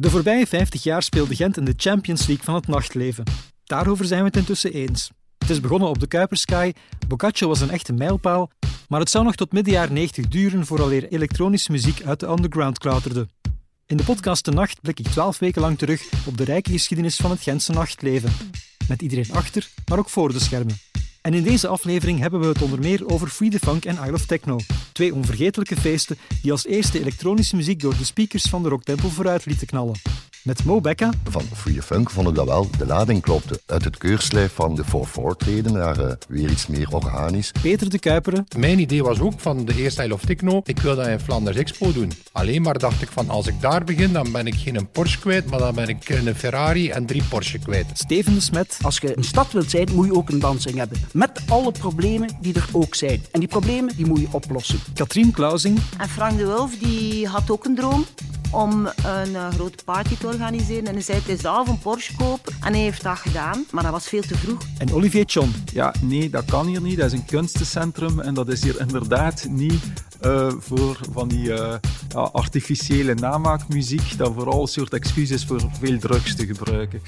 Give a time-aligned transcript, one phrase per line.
[0.00, 3.24] De voorbije 50 jaar speelde Gent in de Champions League van het nachtleven.
[3.64, 5.10] Daarover zijn we het intussen eens.
[5.38, 6.72] Het is begonnen op de Kuipersky,
[7.08, 8.50] Boccaccio was een echte mijlpaal,
[8.88, 12.78] maar het zou nog tot midden jaren 90 duren vooraleer elektronische muziek uit de underground
[12.78, 13.28] klauterde.
[13.86, 17.16] In de podcast De Nacht blik ik twaalf weken lang terug op de rijke geschiedenis
[17.16, 18.32] van het Gentse nachtleven.
[18.88, 20.76] Met iedereen achter, maar ook voor de schermen.
[21.20, 24.10] En in deze aflevering hebben we het onder meer over Free the Funk en I
[24.10, 24.58] Love Techno.
[24.92, 29.46] Twee onvergetelijke feesten die als eerste elektronische muziek door de speakers van de Rocktempel vooruit
[29.46, 29.94] lieten knallen.
[30.48, 31.10] Met Mo Becca.
[31.30, 32.68] Van Free Funk vond ik dat wel.
[32.78, 33.60] De lading klopte.
[33.66, 37.52] Uit het keurslijf van de 4-4 treden naar uh, weer iets meer organisch.
[37.62, 38.46] Peter de Kuiperen.
[38.56, 40.60] Mijn idee was ook van de eerste I Love Techno.
[40.64, 42.12] Ik wil dat in Flanders Expo doen.
[42.32, 45.50] Alleen maar dacht ik van als ik daar begin, dan ben ik geen Porsche kwijt,
[45.50, 47.86] maar dan ben ik een Ferrari en drie Porsche kwijt.
[47.92, 48.78] Steven de Smet.
[48.82, 50.98] Als je een stad wilt zijn, moet je ook een dansing hebben.
[51.12, 53.22] Met alle problemen die er ook zijn.
[53.32, 54.78] En die problemen die moet je oplossen.
[54.94, 55.78] Katrien Klausing.
[55.98, 58.04] En Frank de Wulf die had ook een droom
[58.50, 60.86] om een uh, grote party te organiseren.
[60.86, 62.52] En hij zei, het is zelf een Porsche kopen.
[62.60, 64.58] En hij heeft dat gedaan, maar dat was veel te vroeg.
[64.78, 65.54] En Olivier Chon.
[65.72, 66.96] Ja, nee, dat kan hier niet.
[66.96, 69.82] Dat is een kunstencentrum en dat is hier inderdaad niet
[70.22, 71.74] uh, voor van die uh,
[72.08, 77.02] ja, artificiële namaakmuziek, dat vooral een soort excuses voor veel drugs te gebruiken.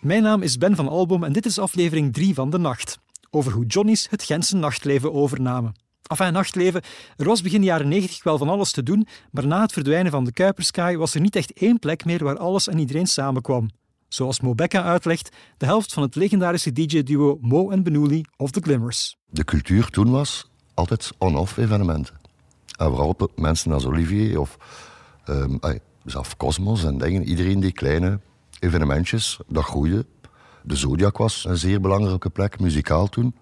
[0.00, 2.98] Mijn naam is Ben van Albom en dit is aflevering 3 van De Nacht.
[3.30, 5.74] Over hoe Johnny's het Gentse nachtleven overnamen.
[6.10, 6.82] Enfin, nachtleven.
[7.16, 10.24] Er was begin jaren 90 wel van alles te doen, maar na het verdwijnen van
[10.24, 13.70] de Kuipersky was er niet echt één plek meer waar alles en iedereen samenkwam.
[14.08, 18.60] Zoals Mo Becca uitlegt, de helft van het legendarische DJ-duo Mo en Benouli of The
[18.60, 19.16] Glimmers.
[19.26, 22.14] De cultuur toen was altijd on-off evenementen.
[22.78, 24.56] En vooral mensen als Olivier of
[25.28, 25.58] um,
[26.04, 27.24] zelf Cosmos en dingen.
[27.24, 28.20] Iedereen die kleine
[28.58, 30.06] evenementjes, dat groeide.
[30.62, 33.34] De Zodiac was een zeer belangrijke plek, muzikaal toen.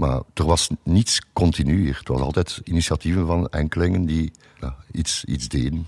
[0.00, 1.96] Maar er was niets continu hier.
[1.98, 5.86] Het was altijd initiatieven van enkelingen die ja, iets, iets deden.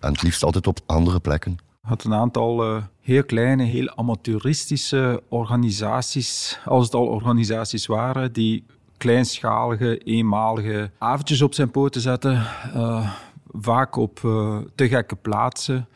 [0.00, 1.56] En het liefst altijd op andere plekken.
[1.80, 8.64] Had een aantal uh, heel kleine, heel amateuristische organisaties, als het al organisaties waren, die
[8.96, 12.32] kleinschalige, eenmalige avondjes op zijn poten zetten.
[12.74, 13.12] Uh,
[13.52, 15.88] vaak op uh, te gekke plaatsen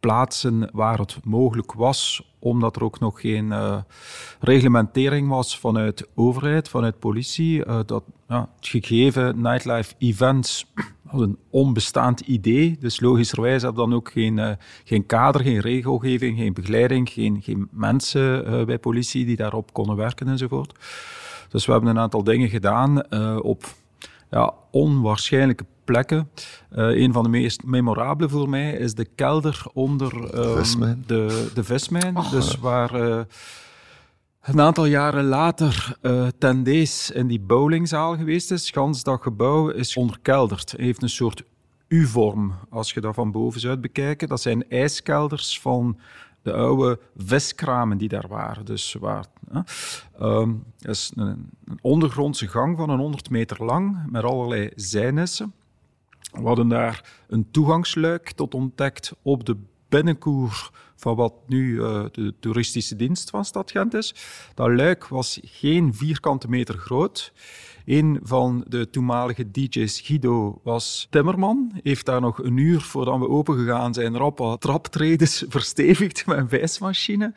[0.00, 3.76] plaatsen waar het mogelijk was, omdat er ook nog geen uh,
[4.40, 7.66] reglementering was vanuit overheid, vanuit politie.
[7.66, 10.66] Uh, dat ja, het gegeven nightlife events
[11.10, 12.76] was een onbestaand idee.
[12.80, 14.50] Dus logischerwijs heb dan ook geen, uh,
[14.84, 20.28] geen kader, geen regelgeving, geen begeleiding, geen, geen mensen bij politie die daarop konden werken
[20.28, 20.72] enzovoort.
[21.48, 23.12] Dus we hebben een aantal dingen gedaan
[23.42, 23.64] op
[24.30, 26.30] ja, onwaarschijnlijke plekken.
[26.72, 31.64] Uh, een van de meest memorabele voor mij is de kelder onder um, de, de
[31.64, 32.16] vismijn.
[32.16, 32.30] Oh.
[32.30, 33.20] Dus waar uh,
[34.42, 38.70] een aantal jaren later uh, ten deze in die bowlingzaal geweest is.
[38.70, 40.70] Gans dat gebouw is onderkelderd.
[40.70, 41.42] Het heeft een soort
[41.88, 44.28] U-vorm, als je dat van bovenuit bekijkt.
[44.28, 45.98] Dat zijn ijskelders van
[46.42, 48.64] de oude viskramen die daar waren.
[48.64, 49.60] Dus waar, hè,
[50.26, 55.52] um, is een, ondergrondse gang van een 100 meter lang met allerlei zijnissen.
[56.32, 59.56] We hadden daar een toegangsluik tot ontdekt op de
[59.88, 64.14] binnenkoer van wat nu uh, de toeristische dienst van Stad Gent is.
[64.54, 67.32] Dat luik was geen vierkante meter groot.
[67.90, 71.72] Een van de toenmalige DJ's, Guido, was timmerman.
[71.82, 77.32] Heeft daar nog een uur voordat we opengegaan zijn, rap traptredes verstevigd met een wijsmachine.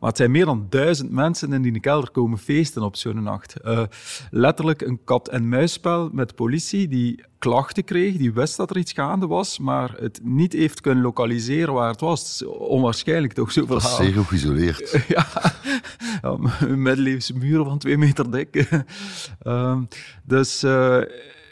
[0.00, 3.54] Maar het zijn meer dan duizend mensen in die kelder komen feesten op zo'n nacht.
[3.64, 3.82] Uh,
[4.30, 9.58] letterlijk een kat-en-muisspel met politie die klachten kreeg, die wist dat er iets gaande was,
[9.58, 12.20] maar het niet heeft kunnen lokaliseren waar het was.
[12.20, 13.96] Het is onwaarschijnlijk toch, zo verhaal.
[13.96, 14.90] Zeer goed geïsoleerd.
[15.08, 15.26] ja,
[16.22, 18.68] ja een middeleeuwse muur van twee meter dik.
[19.42, 19.78] uh,
[20.24, 20.64] dus...
[20.64, 21.00] Uh,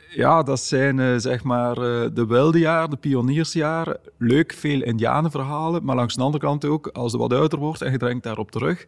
[0.09, 3.99] ja, dat zijn uh, zeg maar uh, de wilde jaren, de pioniersjaren.
[4.19, 7.93] Leuk, veel indianenverhalen, maar langs de andere kant ook, als je wat ouder wordt en
[7.93, 8.87] je denkt daarop terug.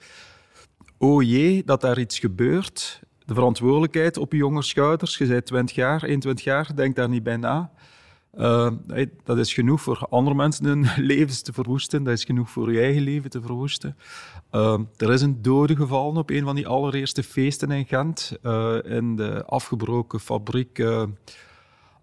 [0.99, 3.01] Oh jee, dat daar iets gebeurt.
[3.25, 5.19] De verantwoordelijkheid op je jonge schouders.
[5.19, 7.71] Je bent 20 jaar, 21 jaar, denk daar niet bij na.
[8.39, 8.71] Uh,
[9.25, 12.05] dat is genoeg voor andere mensen hun levens te verwoesten.
[12.05, 13.97] Dat is genoeg voor je eigen leven te verwoesten.
[14.53, 18.39] Uh, er is een dode gevallen op een van die allereerste feesten in Gent.
[18.43, 20.85] Uh, in de afgebroken fabriek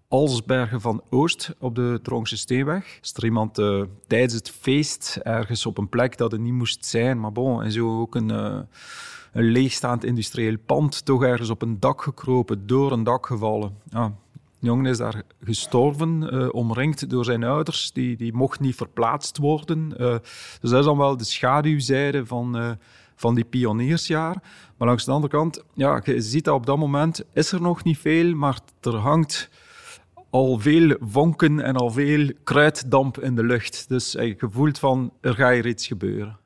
[0.08, 2.98] Alsbergen van Oost op de Tronkse Steenweg.
[3.02, 3.54] Is er iemand
[4.06, 7.72] tijdens het feest ergens op een plek dat er niet moest zijn, maar bon, en
[7.72, 8.66] zo ook een, een
[9.32, 13.76] leegstaand industrieel pand, toch ergens op een dak gekropen, door een dak gevallen.
[13.90, 14.14] Ja,
[14.60, 17.92] de jongen is daar gestorven, uh, omringd door zijn ouders.
[17.92, 19.94] Die, die mocht niet verplaatst worden.
[19.98, 20.16] Uh,
[20.60, 22.70] dus dat is dan wel de schaduwzijde van, uh,
[23.14, 24.42] van die pioniersjaar.
[24.76, 27.84] Maar langs de andere kant, ja, je ziet dat op dat moment is er nog
[27.84, 29.50] niet veel, maar er hangt
[30.30, 33.88] al veel vonken en al veel kruiddamp in de lucht.
[33.88, 36.38] Dus je voelt van, er gaat hier iets gebeuren.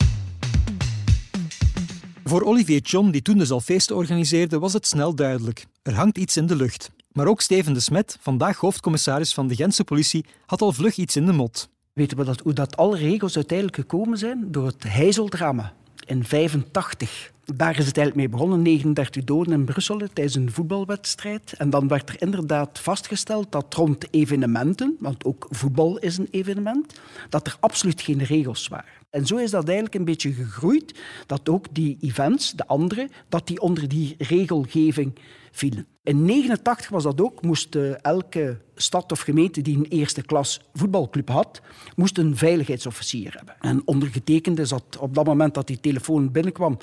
[2.25, 5.67] Voor Olivier John, die toen dus al feesten organiseerde, was het snel duidelijk.
[5.83, 6.91] Er hangt iets in de lucht.
[7.13, 11.17] Maar ook Steven de Smet, vandaag hoofdcommissaris van de Gentse politie, had al vlug iets
[11.17, 11.69] in de mot.
[11.93, 14.45] Weten we dat, hoe dat alle regels uiteindelijk gekomen zijn?
[14.51, 15.73] Door het Heizeldrama
[16.07, 17.33] in 85.
[17.45, 18.63] Daar is het eigenlijk mee begonnen.
[18.63, 21.53] 39 doden in Brussel tijdens een voetbalwedstrijd.
[21.53, 27.01] En dan werd er inderdaad vastgesteld dat rond evenementen, want ook voetbal is een evenement,
[27.29, 29.02] dat er absoluut geen regels waren.
[29.13, 33.47] En zo is dat eigenlijk een beetje gegroeid, dat ook die events, de andere, dat
[33.47, 35.19] die onder die regelgeving
[35.51, 35.87] vielen.
[36.03, 40.61] In 1989 was dat ook, moest eh, elke stad of gemeente die een eerste klas
[40.75, 41.61] voetbalclub had,
[41.97, 43.57] moest een veiligheidsofficier hebben.
[43.61, 46.79] En ondergetekende zat op dat moment dat die telefoon binnenkwam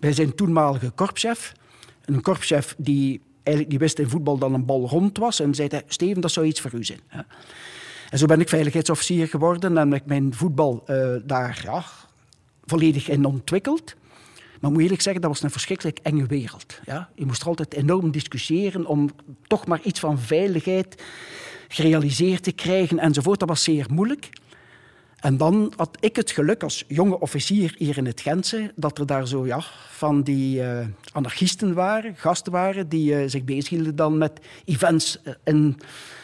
[0.00, 1.52] bij zijn toenmalige korpschef.
[2.04, 6.20] Een korpschef die eigenlijk wist in voetbal dat een bal rond was en zei, Steven,
[6.20, 7.00] dat zou iets voor u zijn.
[8.14, 11.84] En zo ben ik veiligheidsofficier geworden en heb ik mijn voetbal uh, daar ja,
[12.64, 13.94] volledig in ontwikkeld.
[14.60, 16.80] Maar moet eerlijk zeggen, dat was een verschrikkelijk enge wereld.
[16.84, 17.08] Ja?
[17.14, 19.10] Je moest altijd enorm discussiëren om
[19.46, 21.02] toch maar iets van veiligheid
[21.68, 23.38] gerealiseerd te krijgen enzovoort.
[23.38, 24.30] Dat was zeer moeilijk.
[25.20, 29.06] En dan had ik het geluk als jonge officier hier in het Gentse dat er
[29.06, 34.18] daar zo ja, van die uh, anarchisten waren, gasten waren, die uh, zich bezighielden dan
[34.18, 35.78] met events in,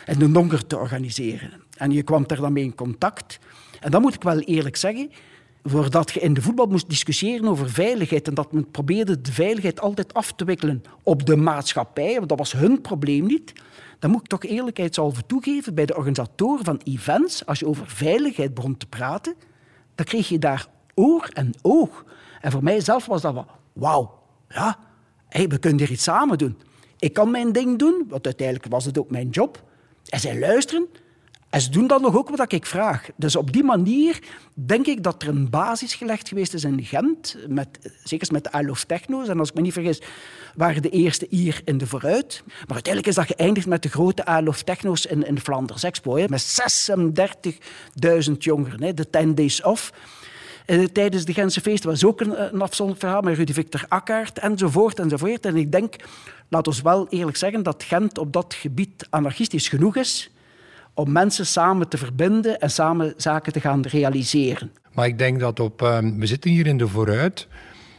[0.07, 1.69] in de donker te organiseren.
[1.81, 3.39] En je kwam daar dan mee in contact.
[3.81, 5.11] En dan moet ik wel eerlijk zeggen,
[5.63, 9.81] voordat je in de voetbal moest discussiëren over veiligheid en dat men probeerde de veiligheid
[9.81, 13.53] altijd af te wikkelen op de maatschappij, want dat was hun probleem niet,
[13.99, 18.55] dan moet ik toch eerlijkheidshalve toegeven bij de organisatoren van events, als je over veiligheid
[18.55, 19.35] begon te praten,
[19.95, 22.05] dan kreeg je daar oor en oog.
[22.41, 24.19] En voor mijzelf was dat wel, wauw,
[24.49, 24.79] ja,
[25.29, 26.59] hey, we kunnen hier iets samen doen.
[26.99, 29.63] Ik kan mijn ding doen, want uiteindelijk was het ook mijn job.
[30.09, 30.89] En zij luisteren
[31.51, 33.09] en ze doen dan nog ook wat ik vraag.
[33.17, 34.19] Dus op die manier
[34.55, 38.51] denk ik dat er een basis gelegd geweest is in Gent, met, zeker met de
[38.59, 39.29] I Techno's.
[39.29, 40.03] En als ik me niet vergis,
[40.55, 42.43] waren de eerste hier in de vooruit.
[42.47, 46.27] Maar uiteindelijk is dat geëindigd met de grote I Techno's in, in de Flanders Expo.
[46.29, 46.61] Met
[48.29, 49.93] 36.000 jongeren, hè, de 10 Days Off.
[50.67, 54.39] Uh, tijdens de Gentse feesten was ook een, een afzonderlijk verhaal met Rudy Victor Akkaert
[54.39, 55.47] enzovoort enzovoort.
[55.47, 55.97] En ik denk,
[56.49, 60.31] laat ons wel eerlijk zeggen, dat Gent op dat gebied anarchistisch genoeg is
[61.01, 64.71] om mensen samen te verbinden en samen zaken te gaan realiseren.
[64.95, 65.83] Maar ik denk dat op...
[65.83, 67.47] Uh, we zitten hier in de Vooruit.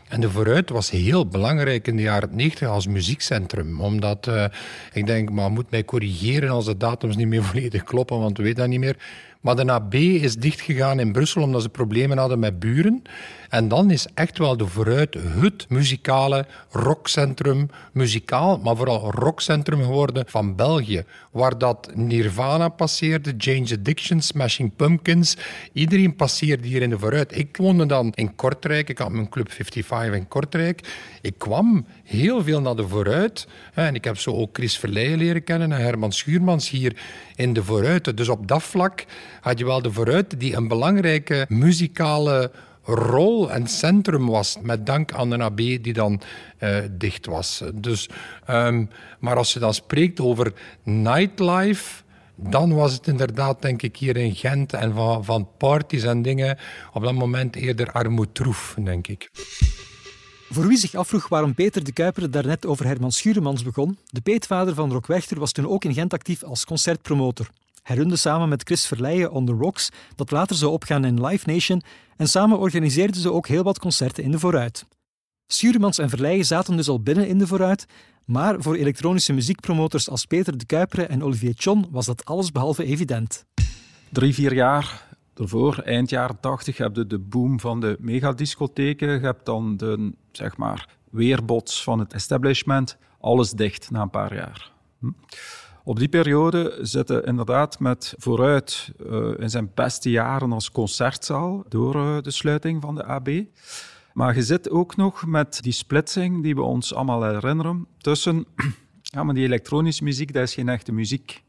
[0.07, 3.81] En de Vooruit was heel belangrijk in de jaren 90 als muziekcentrum.
[3.81, 4.45] Omdat, uh,
[4.93, 8.43] ik denk, maar moet mij corrigeren als de datums niet meer volledig kloppen, want we
[8.43, 8.97] weten dat niet meer.
[9.41, 13.01] Maar de AB is dichtgegaan in Brussel omdat ze problemen hadden met buren.
[13.51, 20.23] En dan is echt wel de vooruit het muzikale rockcentrum, muzikaal, maar vooral rockcentrum geworden
[20.27, 21.03] van België.
[21.31, 25.37] Waar dat Nirvana passeerde, Jane's Addiction, Smashing Pumpkins.
[25.73, 27.37] Iedereen passeerde hier in de vooruit.
[27.37, 30.87] Ik woonde dan in Kortrijk, ik had mijn club 55 in Kortrijk.
[31.21, 33.47] Ik kwam heel veel naar de vooruit.
[33.73, 36.95] En ik heb zo ook Chris Verleijen leren kennen en Herman Schuurmans hier
[37.35, 38.17] in de vooruit.
[38.17, 39.05] Dus op dat vlak
[39.41, 42.51] had je wel de vooruit die een belangrijke muzikale
[42.83, 46.21] rol en centrum was, met dank aan de AB die dan
[46.59, 47.63] uh, dicht was.
[47.73, 48.09] Dus,
[48.49, 48.89] um,
[49.19, 52.03] maar als je dan spreekt over nightlife,
[52.35, 56.57] dan was het inderdaad, denk ik, hier in Gent en van, van parties en dingen
[56.93, 59.29] op dat moment eerder armoedroef, denk ik.
[60.49, 64.73] Voor wie zich afvroeg waarom Peter de Kuiper daarnet over Herman Schuremans begon, de peetvader
[64.73, 67.49] van Rock Wechter was toen ook in Gent actief als concertpromotor.
[67.91, 71.49] Hij runde samen met Chris Verleijen On The Rocks, dat later zou opgaan in Live
[71.49, 71.81] Nation,
[72.17, 74.85] en samen organiseerden ze ook heel wat concerten in de Vooruit.
[75.47, 77.85] Schuremans en Verleijen zaten dus al binnen in de Vooruit,
[78.25, 83.45] maar voor elektronische muziekpromotors als Peter de Kuiperen en Olivier Chon was dat allesbehalve evident.
[84.09, 89.09] Drie, vier jaar ervoor, eind jaren tachtig, heb je de boom van de megadiscotheken.
[89.09, 92.97] Je hebt dan de zeg maar, weerbots van het establishment.
[93.19, 94.71] Alles dicht na een paar jaar.
[94.99, 95.11] Hm?
[95.83, 101.95] Op die periode zitten inderdaad met vooruit uh, in zijn beste jaren als concertzaal door
[101.95, 103.29] uh, de sluiting van de AB.
[104.13, 108.45] Maar je zit ook nog met die splitsing die we ons allemaal herinneren tussen
[109.01, 111.43] ja, maar die elektronische muziek, dat is geen echte muziek.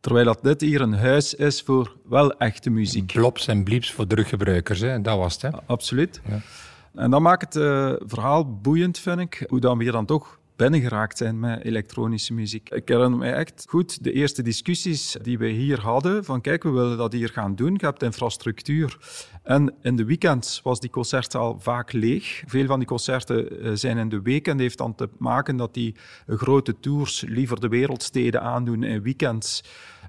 [0.00, 3.12] Terwijl dat dit hier een huis is voor wel echte muziek.
[3.12, 5.00] Blops en blieps voor druggebruikers, hè?
[5.00, 5.42] dat was het.
[5.42, 5.50] Hè?
[5.66, 6.20] Absoluut.
[6.28, 6.40] Ja.
[6.94, 10.35] En dat maakt het uh, verhaal boeiend, vind ik, hoe dan we hier dan toch
[10.56, 12.70] binnengeraakt zijn met elektronische muziek.
[12.70, 16.70] Ik herinner me echt goed de eerste discussies die we hier hadden, van kijk, we
[16.70, 18.98] willen dat hier gaan doen, je hebt infrastructuur.
[19.42, 22.42] En in de weekends was die concertzaal vaak leeg.
[22.46, 25.74] Veel van die concerten eh, zijn in de week en heeft dan te maken dat
[25.74, 25.94] die
[26.26, 29.64] grote tours liever de wereldsteden aandoen in weekends.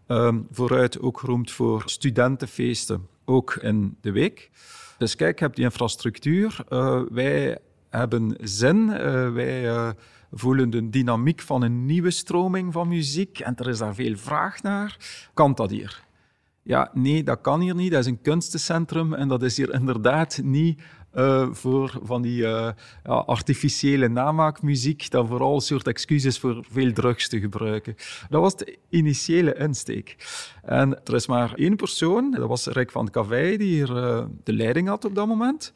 [0.08, 4.50] Ehm, vooruit ook geroemd voor studentenfeesten, ook in de week.
[4.98, 6.58] Dus kijk, je hebt die infrastructuur.
[6.70, 7.58] Uh, wij
[7.90, 8.78] hebben zin.
[8.78, 9.90] Uh, wij uh,
[10.32, 14.62] voelen de dynamiek van een nieuwe stroming van muziek en er is daar veel vraag
[14.62, 14.98] naar.
[15.34, 16.06] Kan dat hier?
[16.64, 17.92] Ja, nee, dat kan hier niet.
[17.92, 20.82] Dat is een kunstencentrum en dat is hier inderdaad niet
[21.16, 22.70] uh, voor van die uh,
[23.04, 27.96] ja, artificiële namaakmuziek, dan vooral een soort excuses voor veel drugs te gebruiken.
[28.30, 30.16] Dat was de initiële insteek.
[30.64, 34.54] En er is maar één persoon, dat was Rick van Cavey, die hier uh, de
[34.54, 35.74] leiding had op dat moment.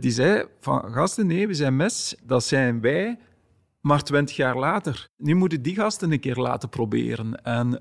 [0.00, 2.14] die zei van, gasten, nee, we zijn mis.
[2.22, 3.18] Dat zijn wij
[3.80, 5.08] maar twintig jaar later.
[5.16, 7.42] Nu moeten die gasten een keer laten proberen.
[7.42, 7.80] En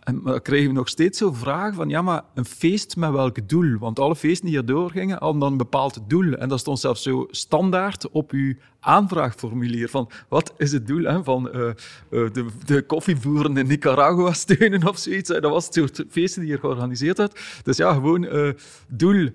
[0.00, 3.48] en dan kregen we nog steeds zo vragen van, ja, maar een feest met welk
[3.48, 3.78] doel?
[3.78, 6.32] Want alle feesten die hier doorgingen hadden dan een bepaald doel.
[6.32, 9.88] En dat stond zelfs zo standaard op uw aanvraagformulier.
[9.88, 11.52] Van, wat is het doel hè, van uh,
[12.08, 15.28] de, de koffieboeren in Nicaragua steunen of zoiets?
[15.28, 17.40] Dat was het soort feesten die hier georganiseerd werd.
[17.62, 18.50] Dus ja, gewoon uh,
[18.88, 19.28] doel,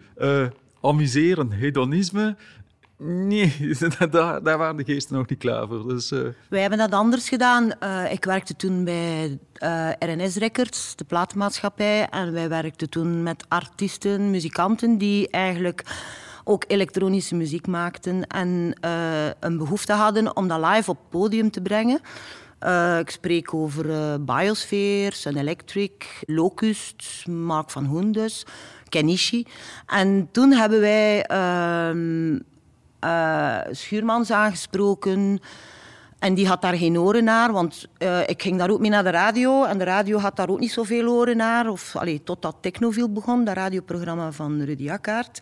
[0.82, 2.36] amuseren, hedonisme.
[3.00, 3.76] Nee,
[4.10, 5.88] daar, daar, waren de geesten nog niet klaar voor.
[5.88, 6.28] Dus, uh...
[6.50, 7.72] Wij hebben dat anders gedaan.
[7.84, 12.10] Uh, ik werkte toen bij uh, RNS Records, de platenmaatschappij.
[12.10, 15.84] En wij werkten toen met artiesten, muzikanten die eigenlijk
[16.44, 18.74] ook elektronische muziek maakten en
[19.40, 22.00] een behoefte hadden om dat live op podium te brengen.
[23.00, 28.46] Ik spreek over uh, Biosphere, Sun Electric, Locust, Mark van Hoendus,
[28.90, 29.46] Kenichi.
[29.86, 32.40] En toen hebben wij uh,
[33.08, 35.40] uh, Schuurmans aangesproken.
[36.20, 39.04] En die had daar geen oren naar, want uh, ik ging daar ook mee naar
[39.04, 39.64] de radio.
[39.64, 41.70] En de radio had daar ook niet zoveel oren naar.
[41.70, 45.42] Of, allee, totdat Technoviel begon, dat radioprogramma van Rudy Akkaert.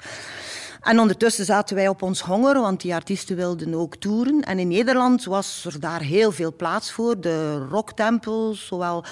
[0.82, 4.42] En ondertussen zaten wij op ons honger, want die artiesten wilden ook toeren.
[4.42, 7.20] En in Nederland was er daar heel veel plaats voor.
[7.20, 9.04] De rocktempels, zowel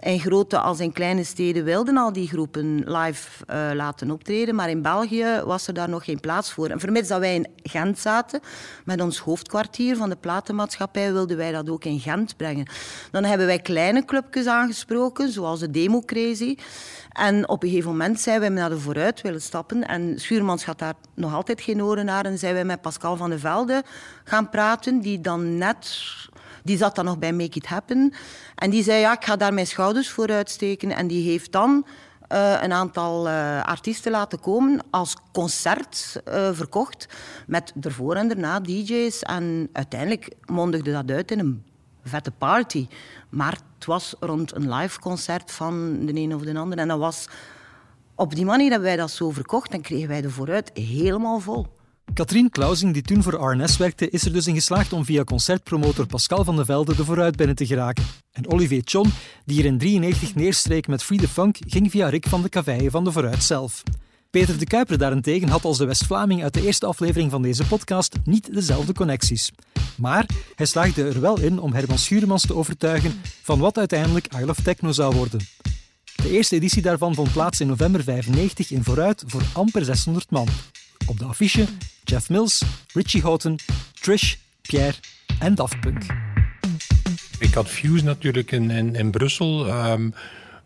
[0.00, 4.70] in grote als in kleine steden wilden al die groepen live uh, laten optreden, maar
[4.70, 6.68] in België was er daar nog geen plaats voor.
[6.68, 8.40] En vermits dat wij in Gent zaten,
[8.84, 12.66] met ons hoofdkwartier van de platenmaatschappij, wilden wij dat ook in Gent brengen.
[13.10, 16.56] Dan hebben wij kleine clubjes aangesproken, zoals de Demo Crazy.
[17.12, 19.88] En op een gegeven moment zijn wij naar de vooruit willen stappen.
[19.88, 22.24] En Schuurmans gaat daar nog altijd geen oren naar.
[22.24, 23.82] En zijn wij met Pascal van de Velde
[24.24, 26.02] gaan praten, die dan net
[26.68, 28.12] die zat dan nog bij Make It Happen.
[28.54, 30.90] En die zei, ja, ik ga daar mijn schouders voor uitsteken.
[30.90, 31.86] En die heeft dan
[32.32, 37.08] uh, een aantal uh, artiesten laten komen als concert uh, verkocht.
[37.46, 39.22] Met ervoor en daarna DJ's.
[39.22, 41.64] En uiteindelijk mondigde dat uit in een
[42.04, 42.88] vette party.
[43.28, 46.78] Maar het was rond een live concert van de een of de ander.
[46.78, 47.28] En dat was...
[48.14, 51.77] Op die manier hebben wij dat zo verkocht en kregen wij de vooruit helemaal vol.
[52.14, 56.06] Katrien Klausing, die toen voor RNS werkte, is er dus in geslaagd om via concertpromotor
[56.06, 58.04] Pascal van de Velde de vooruit binnen te geraken.
[58.32, 59.12] En Olivier Chon,
[59.44, 62.90] die hier in 93 neerstreek met Free the Funk, ging via Rick van de Caveille
[62.90, 63.82] van de vooruit zelf.
[64.30, 68.16] Peter de Kuiper daarentegen had als de West-Vlaming uit de eerste aflevering van deze podcast
[68.24, 69.52] niet dezelfde connecties.
[69.96, 74.44] Maar hij slaagde er wel in om Herman Schuremans te overtuigen van wat uiteindelijk I
[74.44, 75.40] Love Techno zou worden.
[76.22, 80.48] De eerste editie daarvan vond plaats in november 95 in Vooruit voor amper 600 man.
[81.06, 81.66] Op de affiche
[82.04, 82.62] Jeff Mills,
[82.92, 83.58] Richie Houghton,
[84.00, 84.94] Trish, Pierre
[85.38, 86.06] en Daft Punk.
[87.38, 89.68] Ik had Fuse natuurlijk in, in, Brussel.
[89.90, 90.14] Um,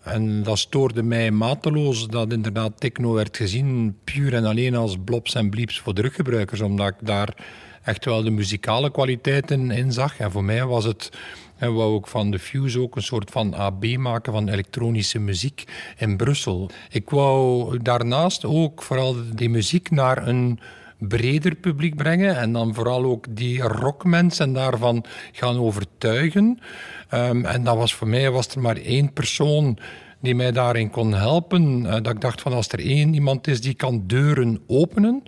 [0.02, 5.34] en dat stoorde mij mateloos dat inderdaad techno werd gezien puur en alleen als blobs
[5.34, 6.60] en blieps voor druggebruikers.
[6.60, 7.34] Omdat ik daar
[7.82, 10.18] echt wel de muzikale kwaliteiten in zag.
[10.18, 11.10] En voor mij was het
[11.62, 15.64] en wou ook van de Fuse ook een soort van AB maken van elektronische muziek
[15.98, 16.70] in Brussel.
[16.90, 20.60] Ik wou daarnaast ook vooral die muziek naar een
[20.98, 26.58] breder publiek brengen en dan vooral ook die rockmensen daarvan gaan overtuigen.
[27.14, 29.78] Um, en dat was voor mij was er maar één persoon
[30.20, 31.80] die mij daarin kon helpen.
[31.80, 35.22] Uh, dat ik dacht van als er één iemand is die kan deuren openen,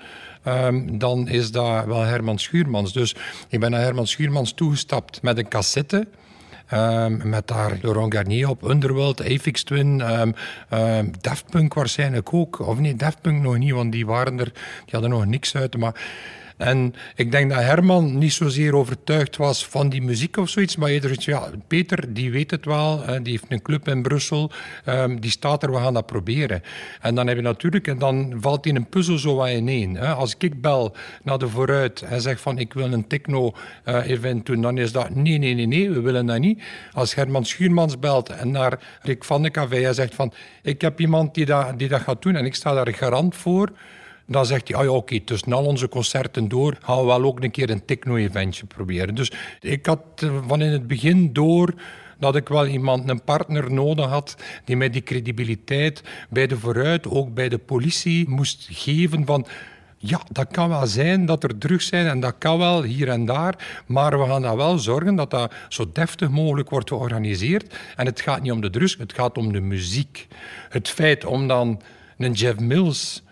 [0.46, 2.92] um, dan is dat wel Herman Schuurmans.
[2.92, 3.14] Dus
[3.48, 6.06] ik ben naar Herman Schuurmans toegestapt met een cassette.
[6.72, 10.34] Um, met daar Laurent Garnier op, Underworld, Aphex Twin, um,
[11.20, 12.58] Daft Punk waarschijnlijk ook.
[12.58, 15.76] Of nee, Daft Punk nog niet, want die waren er, die hadden nog niks uit.
[15.76, 15.94] Maar
[16.56, 20.88] en ik denk dat Herman niet zozeer overtuigd was van die muziek of zoiets, maar
[20.88, 24.50] eerder ja, Peter, die weet het wel, die heeft een club in Brussel,
[24.86, 26.62] um, die staat er, we gaan dat proberen.
[27.00, 29.98] En dan heb je natuurlijk, en dan valt in een puzzel zo wat ineen.
[29.98, 34.62] Als ik bel naar de vooruit en zeg van ik wil een techno-event uh, doen,
[34.62, 36.62] dan is dat nee, nee, nee, nee, we willen dat niet.
[36.92, 40.32] Als Herman Schuurmans belt en naar Rick van de Café en zegt van
[40.62, 43.72] ik heb iemand die dat, die dat gaat doen en ik sta daar garant voor,
[44.26, 47.24] dan zegt hij, ah ja, oké, okay, tussen al onze concerten door gaan we wel
[47.24, 49.14] ook een keer een techno-eventje proberen.
[49.14, 50.00] Dus ik had
[50.46, 51.74] van in het begin door
[52.18, 57.08] dat ik wel iemand, een partner nodig had die mij die credibiliteit bij de vooruit,
[57.08, 59.46] ook bij de politie moest geven van
[60.06, 63.24] ja, dat kan wel zijn dat er drugs zijn en dat kan wel hier en
[63.24, 67.74] daar, maar we gaan dan wel zorgen dat dat zo deftig mogelijk wordt georganiseerd.
[67.96, 70.26] En het gaat niet om de drugs, het gaat om de muziek.
[70.68, 71.80] Het feit om dan
[72.18, 73.22] een Jeff Mills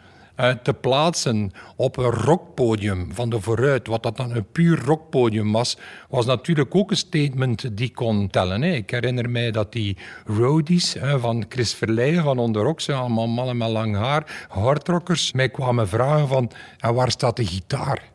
[0.63, 5.77] te plaatsen op een rockpodium van de vooruit, wat dat dan een puur rockpodium was,
[6.09, 8.63] was natuurlijk ook een statement die kon tellen.
[8.63, 9.97] Ik herinner mij dat die
[10.27, 16.29] roadies van Chris Verleijen van zijn allemaal mannen met lang haar, hardrockers, mij kwamen vragen
[16.29, 18.11] van, en waar staat de gitaar?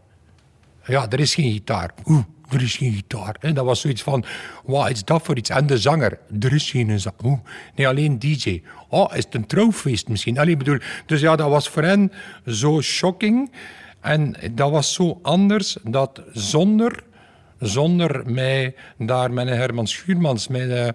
[0.86, 1.94] Ja, er is geen gitaar.
[2.06, 3.36] Oeh, er is geen gitaar.
[3.40, 4.26] En dat was zoiets van,
[4.66, 5.50] wat is dat voor iets?
[5.50, 7.40] En de zanger, er is geen zanger.
[7.76, 8.62] Nee, alleen DJ.
[8.90, 10.40] Oh, is het een trouwfeest misschien?
[10.40, 12.12] Allee, bedoel, dus ja, dat was voor hen
[12.46, 13.52] zo shocking.
[14.02, 17.04] En dat was zo anders dat zonder,
[17.60, 20.88] zonder mij daar met Herman Schuurmans, uh,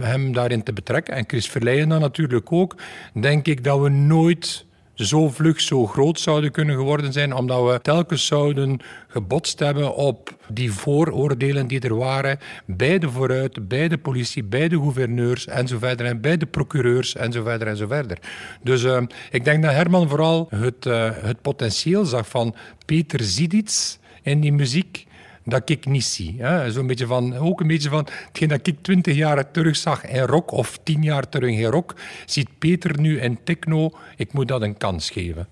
[0.00, 2.76] hem daarin te betrekken, en Chris Verleijen dan natuurlijk ook,
[3.20, 4.66] denk ik dat we nooit
[5.00, 10.36] zo vlug, zo groot zouden kunnen geworden zijn, omdat we telkens zouden gebotst hebben op
[10.48, 15.68] die vooroordelen die er waren bij de vooruit, bij de politie, bij de gouverneurs en
[15.68, 18.18] zo verder, en bij de procureurs en zo verder en zo verder.
[18.62, 22.54] Dus uh, ik denk dat Herman vooral het, uh, het potentieel zag van
[22.86, 25.06] Peter ziet in die muziek
[25.50, 26.40] dat ik niet zie.
[26.68, 30.22] Zo'n beetje van, ook een beetje van hetgeen dat ik twintig jaar terug zag in
[30.22, 31.94] rock of tien jaar terug in rock,
[32.26, 33.90] ziet Peter nu in techno.
[34.16, 35.48] Ik moet dat een kans geven.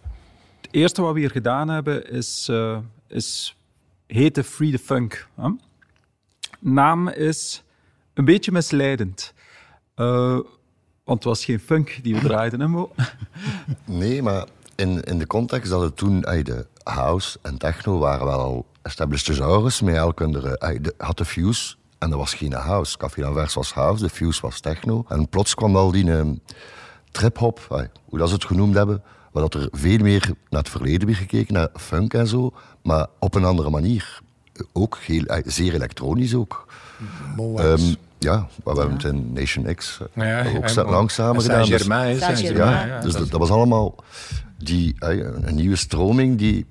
[0.60, 2.78] Het eerste wat we hier gedaan hebben is, uh,
[3.08, 3.56] is
[4.06, 5.28] hete Free the Funk.
[5.36, 5.48] Hè?
[6.60, 7.62] Naam is
[8.14, 9.34] een beetje misleidend.
[9.96, 10.38] Uh,
[11.04, 12.92] want het was geen funk die we draaiden, hè Mo?
[13.84, 16.20] Nee, maar in, in de context dat het toen...
[16.20, 20.82] De house en techno waren wel al established genres, met elk andere...
[20.98, 22.96] had de Fuse en dat was geen house.
[22.96, 25.04] Café L'Anvers was house, de Fuse was techno.
[25.08, 26.22] En plots kwam al die uh,
[27.10, 29.02] trip-hop, hoe dat ze het genoemd hebben,
[29.32, 33.06] waar dat er veel meer naar het verleden weer gekeken, naar funk en zo, maar
[33.18, 34.20] op een andere manier.
[34.72, 36.66] Ook heel, zeer elektronisch ook.
[37.38, 41.68] Um, ja, we hebben het in Nation X ja, ja, ook lang samen gedaan.
[41.68, 43.94] Dus, ja, dus dat, dat was allemaal
[44.58, 46.66] die, een nieuwe stroming die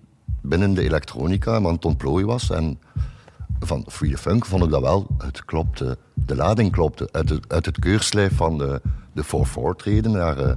[0.47, 2.49] binnen de elektronica aan het ontplooien was.
[2.49, 2.79] En
[3.60, 5.07] van Free the Funk vond ik dat wel.
[5.17, 8.81] Het klopte, de lading klopte uit het, uit het keurslijf van de,
[9.13, 10.51] de 4-4 treden naar uh,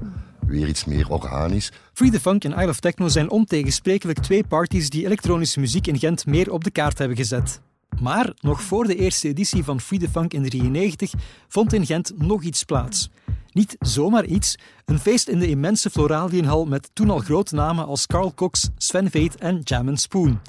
[0.46, 1.72] weer iets meer organisch.
[1.92, 5.98] Free the Funk en Isle of Techno zijn ontegensprekelijk twee parties die elektronische muziek in
[5.98, 7.60] Gent meer op de kaart hebben gezet.
[8.00, 11.12] Maar nog voor de eerste editie van Free the Funk in 1993
[11.48, 13.10] vond in Gent nog iets plaats.
[13.52, 18.06] Niet zomaar iets, een feest in de immense Floralienhal met toen al grote namen als
[18.06, 20.40] Carl Cox, Sven Veet en Jam Spoon.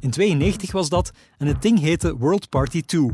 [0.00, 3.10] In 92 was dat en het ding heette World Party 2.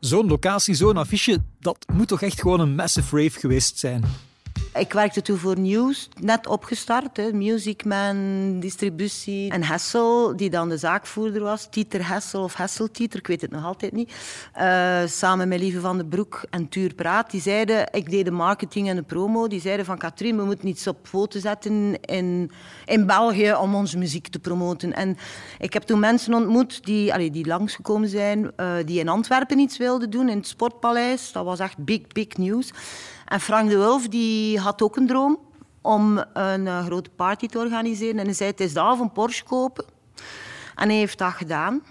[0.00, 4.04] Zo'n locatie, zo'n affiche, dat moet toch echt gewoon een massive rave geweest zijn.
[4.74, 7.16] Ik werkte toen voor News, net opgestart.
[7.16, 7.32] Hè.
[7.32, 9.50] Musicman, distributie.
[9.50, 11.66] En Hessel, die dan de zaakvoerder was.
[11.70, 14.12] Tieter Hessel of Hessel Tieter, ik weet het nog altijd niet.
[14.58, 17.30] Uh, samen met Lieve van den Broek en Tuur Praat.
[17.30, 19.48] Die zeiden, ik deed de marketing en de promo.
[19.48, 22.50] Die zeiden van Katrien, we moeten iets op foto zetten in,
[22.84, 24.92] in België om onze muziek te promoten.
[24.92, 25.16] En
[25.58, 28.50] ik heb toen mensen ontmoet die, allee, die langsgekomen zijn.
[28.56, 31.32] Uh, die in Antwerpen iets wilden doen, in het Sportpaleis.
[31.32, 32.70] Dat was echt big, big news.
[33.32, 35.38] En Frank de Wulf die had ook een droom
[35.80, 38.18] om een uh, grote party te organiseren.
[38.18, 39.84] En hij zei, het is daar een Porsche kopen.
[40.74, 41.82] En hij heeft dat gedaan.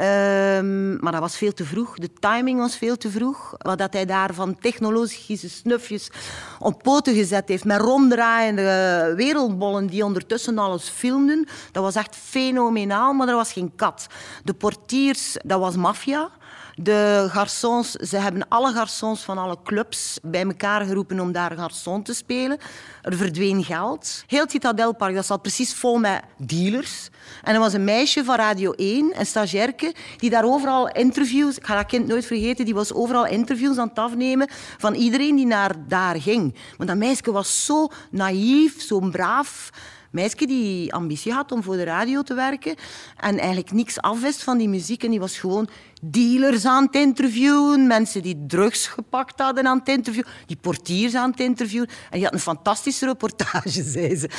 [0.00, 1.98] Um, maar dat was veel te vroeg.
[1.98, 3.54] De timing was veel te vroeg.
[3.58, 6.10] Wat hij daar van technologische snufjes
[6.58, 13.12] op poten gezet heeft met ronddraaiende wereldbollen die ondertussen alles filmden, dat was echt fenomenaal,
[13.12, 14.06] maar er was geen kat.
[14.44, 16.30] De portiers, dat was maffia.
[16.74, 22.02] De garçons, ze hebben alle garçons van alle clubs bij elkaar geroepen om daar garçon
[22.02, 22.58] te spelen.
[23.02, 24.24] Er verdween geld.
[24.26, 27.08] Heel het Citadelpark dat zat precies vol met dealers.
[27.42, 31.56] En er was een meisje van Radio 1, een stagiairke, die daar overal interviews...
[31.56, 35.36] Ik ga dat kind nooit vergeten, die was overal interviews aan het afnemen van iedereen
[35.36, 36.54] die naar daar ging.
[36.78, 39.70] Maar dat meisje was zo naïef, zo braaf
[40.10, 42.76] meisje die ambitie had om voor de radio te werken
[43.16, 45.04] en eigenlijk niks afwist van die muziek.
[45.04, 45.68] En die was gewoon
[46.02, 51.30] dealers aan het interviewen, mensen die drugs gepakt hadden aan het interviewen, die portiers aan
[51.30, 51.88] het interviewen.
[51.88, 54.30] En die had een fantastische reportage, zei ze.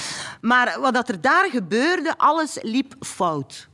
[0.41, 3.69] Maar wat er daar gebeurde, alles liep fout.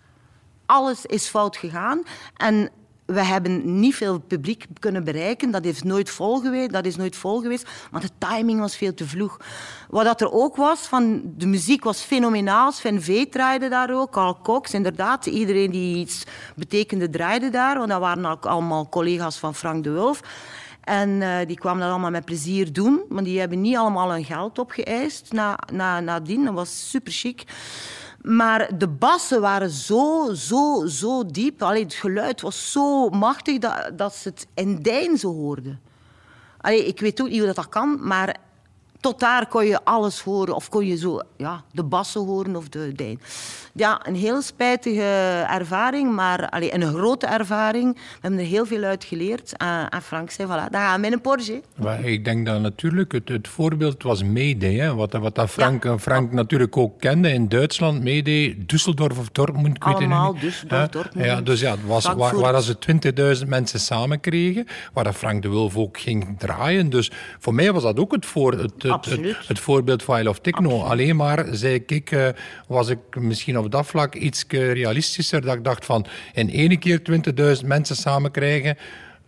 [0.65, 2.03] Alles is fout gegaan.
[2.35, 2.71] En
[3.07, 5.51] we hebben niet veel publiek kunnen bereiken.
[5.51, 6.71] Dat is nooit vol geweest.
[6.71, 7.69] Dat is nooit vol geweest.
[7.91, 9.39] Maar de timing was veel te vroeg.
[9.89, 12.71] Wat dat er ook was, van de muziek was fenomenaal.
[12.71, 14.11] Sven Veet draaide daar ook.
[14.11, 15.25] Carl Cox, inderdaad.
[15.25, 16.23] Iedereen die iets
[16.55, 17.77] betekende draaide daar.
[17.77, 20.21] Want dat waren ook allemaal collega's van Frank de Wulf.
[20.83, 23.01] En eh, die kwamen dat allemaal met plezier doen.
[23.09, 26.43] Maar die hebben niet allemaal hun geld opgeëist na, na, nadien.
[26.43, 27.43] Dat was super chic.
[28.21, 31.61] Maar de bassen waren zo, zo, zo diep.
[31.61, 35.79] Allee, het geluid was zo machtig dat, dat ze het in Dijn hoorden.
[36.57, 38.35] Allee, ik weet ook niet hoe dat, dat kan, maar
[38.99, 40.55] tot daar kon je alles horen.
[40.55, 43.19] Of kon je zo ja, de bassen horen of de dijn.
[43.73, 47.93] Ja, een heel spijtige ervaring, maar allee, een grote ervaring.
[47.95, 49.57] We hebben er heel veel uit geleerd.
[49.57, 51.61] En Frank zei, voilà, dan gaan we in een Porsche.
[51.75, 54.73] Maar ik denk dat natuurlijk het, het voorbeeld was Mayday.
[54.73, 54.95] Hè?
[54.95, 58.03] Wat, wat dat Frank, Frank natuurlijk ook kende in Duitsland.
[58.03, 59.75] Mayday, Düsseldorf of Dortmund.
[59.75, 61.25] Ik Allemaal Düsseldorf, Dortmund.
[61.25, 62.77] Ja, dus ja, het was waar, waar ze
[63.41, 64.65] 20.000 mensen samen kregen.
[64.93, 66.89] Waar Frank de Wulf ook ging draaien.
[66.89, 70.41] Dus voor mij was dat ook het, voor, het, het, het, voorbeeld van I Love
[70.41, 70.81] Techno.
[70.81, 72.27] Alleen maar, zei ik, uh,
[72.67, 75.41] was ik misschien op dat vlak iets realistischer.
[75.41, 77.01] Dat ik dacht van, in één keer
[77.61, 78.77] 20.000 mensen samen krijgen...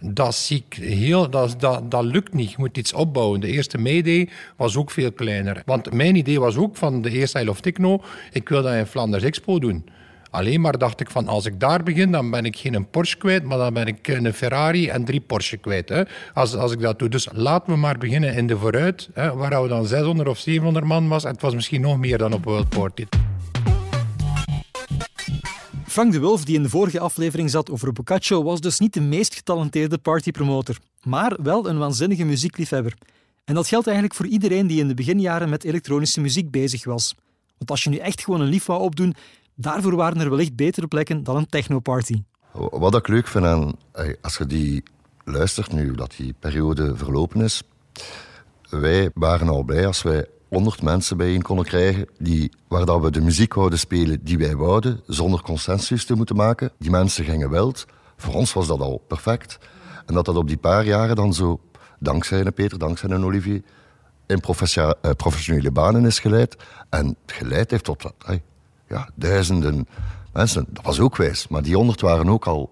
[0.02, 2.50] Dat, zie ik heel, dat, dat, dat lukt niet.
[2.50, 3.40] Je moet iets opbouwen.
[3.40, 5.62] De eerste Mayday was ook veel kleiner.
[5.66, 8.04] Want mijn idee was ook van de eerste I Love Techno...
[8.32, 9.86] Ik wil dat in Flanders Expo doen.
[10.30, 13.44] Alleen maar dacht ik van als ik daar begin, dan ben ik geen Porsche kwijt,
[13.44, 15.90] maar dan ben ik een Ferrari en drie Porsche kwijt.
[15.90, 16.04] Hè.
[16.34, 17.10] Als, als ik dat doe.
[17.10, 20.86] Dus laten we maar beginnen in de vooruit, hè, waar we dan 600 of 700
[20.86, 21.24] man was.
[21.24, 23.06] Het was misschien nog meer dan op World Party.
[25.88, 29.02] Frank de Wulf, die in de vorige aflevering zat over Boccaccio, was dus niet de
[29.02, 32.94] meest getalenteerde partypromotor, maar wel een waanzinnige muziekliefhebber.
[33.46, 37.16] En dat geldt eigenlijk voor iedereen die in de beginjaren met elektronische muziek bezig was.
[37.58, 39.16] Want als je nu echt gewoon een lief wou opdoen,
[39.62, 42.24] Daarvoor waren er wellicht betere plekken dan een technoparty.
[42.54, 43.74] Wat ik leuk vind aan,
[44.22, 44.84] als je die
[45.24, 47.64] luistert nu, dat die periode verlopen is.
[48.70, 53.12] Wij waren al blij als wij 100 mensen bijeen konden krijgen die, waar dat we
[53.12, 56.72] de muziek wouden spelen die wij wouden, zonder consensus te moeten maken.
[56.78, 57.86] Die mensen gingen wild.
[58.18, 59.58] Voor ons was dat al perfect.
[60.06, 61.60] En dat dat op die paar jaren dan zo,
[62.00, 63.62] dankzij een Peter, dankzij een Olivier,
[64.28, 66.56] in eh, professionele banen is geleid.
[66.90, 68.12] En geleid heeft tot
[68.90, 69.88] ja, duizenden
[70.34, 70.66] mensen.
[70.70, 72.70] Dat was ook wijs, maar die honderd waren ook al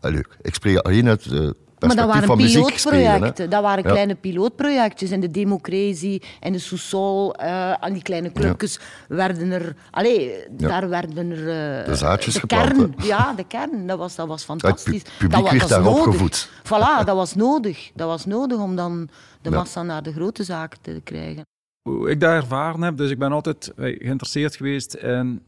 [0.00, 0.36] leuk.
[0.42, 3.50] Ik spreek alleen uit de maar dat waren pilootprojecten.
[3.50, 5.10] Dat waren kleine pilootprojectjes.
[5.10, 9.76] En de Democratie en de Sousol, uh, aan die kleine clubjes, werden er...
[9.90, 11.38] Allee, daar werden er...
[11.38, 12.72] Uh, de zaadjes de geplant.
[12.72, 13.86] Kern, ja, de kern.
[13.86, 15.02] Dat was, dat was fantastisch.
[15.02, 16.48] Het publiek dat, werd daar opgevoed.
[16.64, 17.90] Voilà, dat was nodig.
[17.94, 19.08] Dat was nodig om dan
[19.42, 21.42] de massa naar de grote zaken te krijgen.
[21.82, 25.42] Hoe ik dat ervaren heb, dus ik ben altijd eh, geïnteresseerd geweest in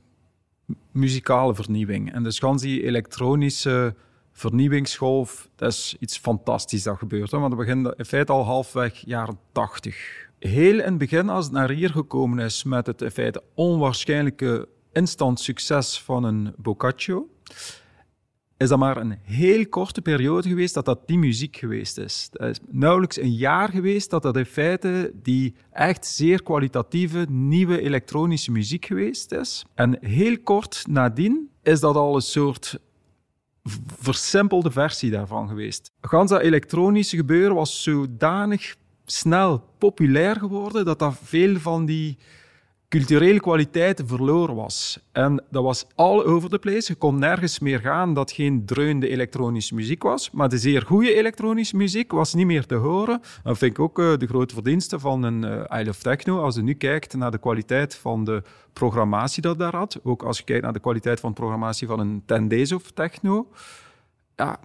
[0.92, 2.12] muzikale vernieuwing.
[2.12, 3.94] En dus gans die elektronische
[4.32, 7.30] vernieuwingsgolf, dat is iets fantastisch dat gebeurt.
[7.30, 7.38] Hè?
[7.38, 10.30] Want we beginnen in feite al halfweg jaren 80.
[10.38, 14.68] Heel in het begin, als het naar hier gekomen is met het in feite onwaarschijnlijke
[14.92, 17.28] instant succes van een Boccaccio,
[18.62, 22.28] is dat maar een heel korte periode geweest dat dat die muziek geweest is.
[22.32, 27.80] Het is nauwelijks een jaar geweest dat dat in feite die echt zeer kwalitatieve nieuwe
[27.80, 29.64] elektronische muziek geweest is.
[29.74, 32.78] En heel kort nadien is dat al een soort
[33.98, 35.92] versimpelde versie daarvan geweest.
[36.00, 42.18] Gans dat elektronische gebeuren was zodanig snel populair geworden dat dat veel van die
[42.92, 44.98] culturele kwaliteit verloren was.
[45.12, 46.92] En dat was all over the place.
[46.92, 50.30] Je kon nergens meer gaan dat geen dreunende elektronische muziek was.
[50.30, 53.20] Maar de zeer goede elektronische muziek was niet meer te horen.
[53.42, 56.42] Dat vind ik ook uh, de grote verdienste van een uh, Isle of Techno.
[56.42, 60.00] Als je nu kijkt naar de kwaliteit van de programmatie dat daar had.
[60.02, 62.90] Ook als je kijkt naar de kwaliteit van de programmatie van een Ten Days of
[62.90, 63.48] Techno.
[64.36, 64.60] Ja,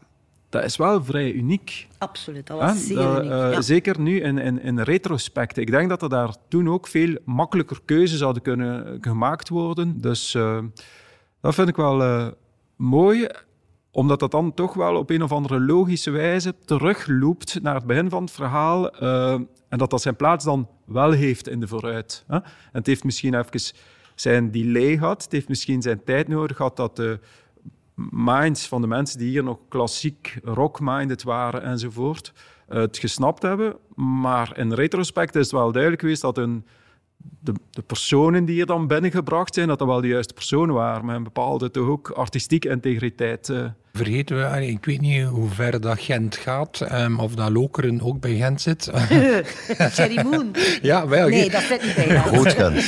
[0.62, 1.88] dat is wel vrij uniek.
[1.98, 3.32] Absoluut, dat was zeer uniek.
[3.32, 5.58] Uh, Zeker nu in, in, in retrospect.
[5.58, 10.02] Ik denk dat er daar toen ook veel makkelijker keuzes zouden kunnen gemaakt worden.
[10.02, 10.60] Dus uh,
[11.41, 12.28] dat vind ik wel uh,
[12.76, 13.28] mooi,
[13.91, 18.10] omdat dat dan toch wel op een of andere logische wijze terugloopt naar het begin
[18.10, 18.91] van het verhaal.
[19.70, 22.24] en dat dat zijn plaats dan wel heeft in de vooruit.
[22.28, 22.36] Hè?
[22.36, 23.74] En het heeft misschien even
[24.15, 25.24] zijn delay gehad.
[25.24, 27.20] Het heeft misschien zijn tijd nodig gehad dat de
[28.12, 32.33] minds van de mensen die hier nog klassiek rock-minded waren enzovoort,
[32.67, 33.77] het gesnapt hebben.
[33.95, 36.65] Maar in retrospect is het wel duidelijk geweest dat een,
[37.39, 41.05] de, de, personen die hier dan binnengebracht zijn, dat dat wel de juiste personen waren,
[41.05, 43.49] met een bepaalde toch ook artistieke integriteit.
[43.49, 48.01] Uh, vergeten we, ik weet niet hoe ver dat Gent gaat, um, of dat Lokeren
[48.01, 48.89] ook bij Gent zit.
[49.95, 50.55] Cherry Moon.
[50.81, 51.27] Ja, wel.
[51.27, 52.25] Nee, dat zit niet bij Gent.
[52.25, 52.83] Groot Gent.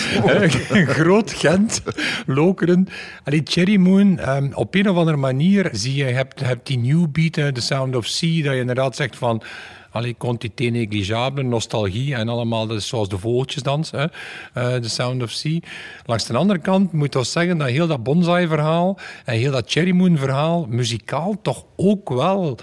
[0.97, 1.81] Groot Gent,
[2.25, 2.87] Lokeren.
[3.23, 7.05] Allee, Cherry Moon, um, op een of andere manier zie je, hebt, hebt die new
[7.11, 9.43] beat, The Sound of Sea, dat je inderdaad zegt van
[9.91, 15.31] Allee, quantité négligeable, nostalgie en allemaal dus zoals de vogeltjesdans, hè, uh, The Sound of
[15.31, 15.59] Sea.
[16.05, 19.91] Langs de andere kant moet ik zeggen dat heel dat bonsai-verhaal en heel dat Cherry
[19.91, 22.57] Moon-verhaal muzikaal toch ook wel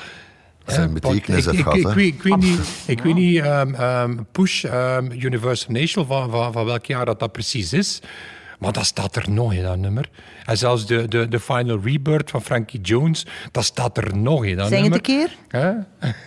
[0.67, 4.65] Zijn betekenis ik, heeft ik, weet, ik weet niet, ik weet niet ehm, ehm, Push
[4.65, 8.01] ehm, Universal Nation, van, van, van welk jaar dat, dat precies is.
[8.59, 10.09] Maar dat staat er nog in, dat nummer.
[10.45, 14.57] En zelfs de, de, de Final Rebirth van Frankie Jones, dat staat er nog in,
[14.57, 15.27] dat Zing het nummer.
[15.55, 15.85] een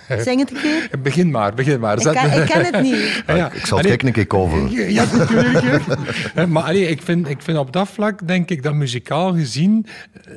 [0.08, 0.24] keer.
[0.26, 0.90] Zing het een keer.
[1.04, 1.96] Begin maar, begin maar.
[1.96, 2.98] Ik Zet- ken, ik ken het niet.
[3.28, 3.52] Ja, ja.
[3.52, 4.92] Ik zal het een keer coveren.
[4.94, 5.86] ja, natuurlijk.
[6.34, 9.86] Hè, maar allee, ik, vind, ik vind op dat vlak, denk ik, dat muzikaal gezien...
[10.26, 10.34] eh,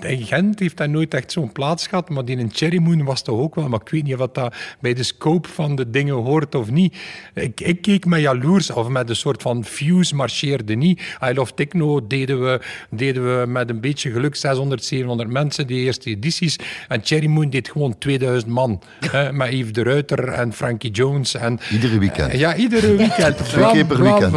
[0.00, 3.22] In Gent heeft dat nooit echt zo'n plaats gehad, maar die in Cherry Moon was
[3.22, 3.68] toch ook wel.
[3.68, 6.96] Maar ik weet niet of dat bij de scope van de dingen hoort of niet.
[7.34, 11.00] Ik, ik keek met jaloers, of met een soort van fuse marcheerde niet.
[11.24, 15.78] I Love Techno deden we, deden we met een beetje geluk 600, 700 mensen, die
[15.84, 16.58] eerste edities.
[16.88, 18.80] En Cherry Moon deed gewoon 2000 man.
[19.10, 21.34] hè, met Yves de Ruiter en Frankie Jones.
[21.34, 22.32] En, Iedere weekend.
[22.38, 23.36] ja, iedere weekend.
[23.36, 24.36] Twee keer per weekend.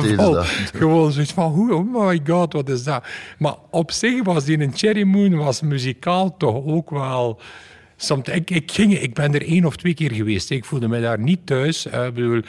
[0.73, 3.03] Gewoon zoiets van, hoe- oh my god, wat is dat?
[3.37, 7.39] Maar op zich was die in Cherry Moon was muzikaal toch ook wel...
[7.95, 10.49] Soms, ik, ik, ging, ik ben er één of twee keer geweest.
[10.49, 11.85] Ik voelde me daar niet thuis.
[11.85, 12.41] eh, bedoel,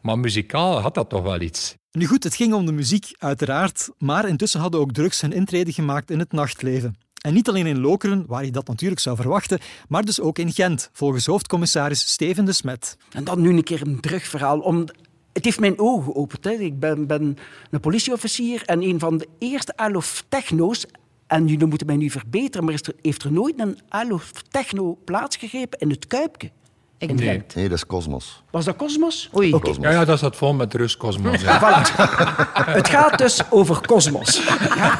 [0.00, 1.74] maar muzikaal had dat toch wel iets.
[1.90, 5.72] Nu goed, het ging om de muziek, uiteraard, maar intussen hadden ook drugs hun intrede
[5.72, 6.96] gemaakt in het nachtleven.
[7.20, 10.52] En niet alleen in Lokeren, waar je dat natuurlijk zou verwachten, maar dus ook in
[10.52, 12.96] Gent, volgens hoofdcommissaris Steven de Smet.
[13.12, 14.58] En dan nu een keer een terugverhaal.
[14.58, 14.86] Om,
[15.32, 16.44] het heeft mijn ogen geopend.
[16.44, 16.50] Hè.
[16.50, 17.36] Ik ben, ben
[17.70, 20.86] een politieofficier en een van de eerste Alof Techno's.
[21.32, 24.98] En jullie moeten mij nu verbeteren, maar is er, heeft er nooit een Alof Techno
[25.04, 26.50] plaatsgegrepen in het Kuipke?
[26.98, 27.28] In Nee.
[27.28, 27.54] Gent.
[27.54, 28.42] Nee, dat is Cosmos.
[28.50, 29.30] Was dat Cosmos?
[29.36, 29.50] Oei.
[29.50, 29.86] Cosmos.
[29.86, 31.40] Ja, ja dat zat vol met rustcosmos.
[31.40, 31.82] Ja.
[32.78, 34.40] Het gaat dus over Cosmos.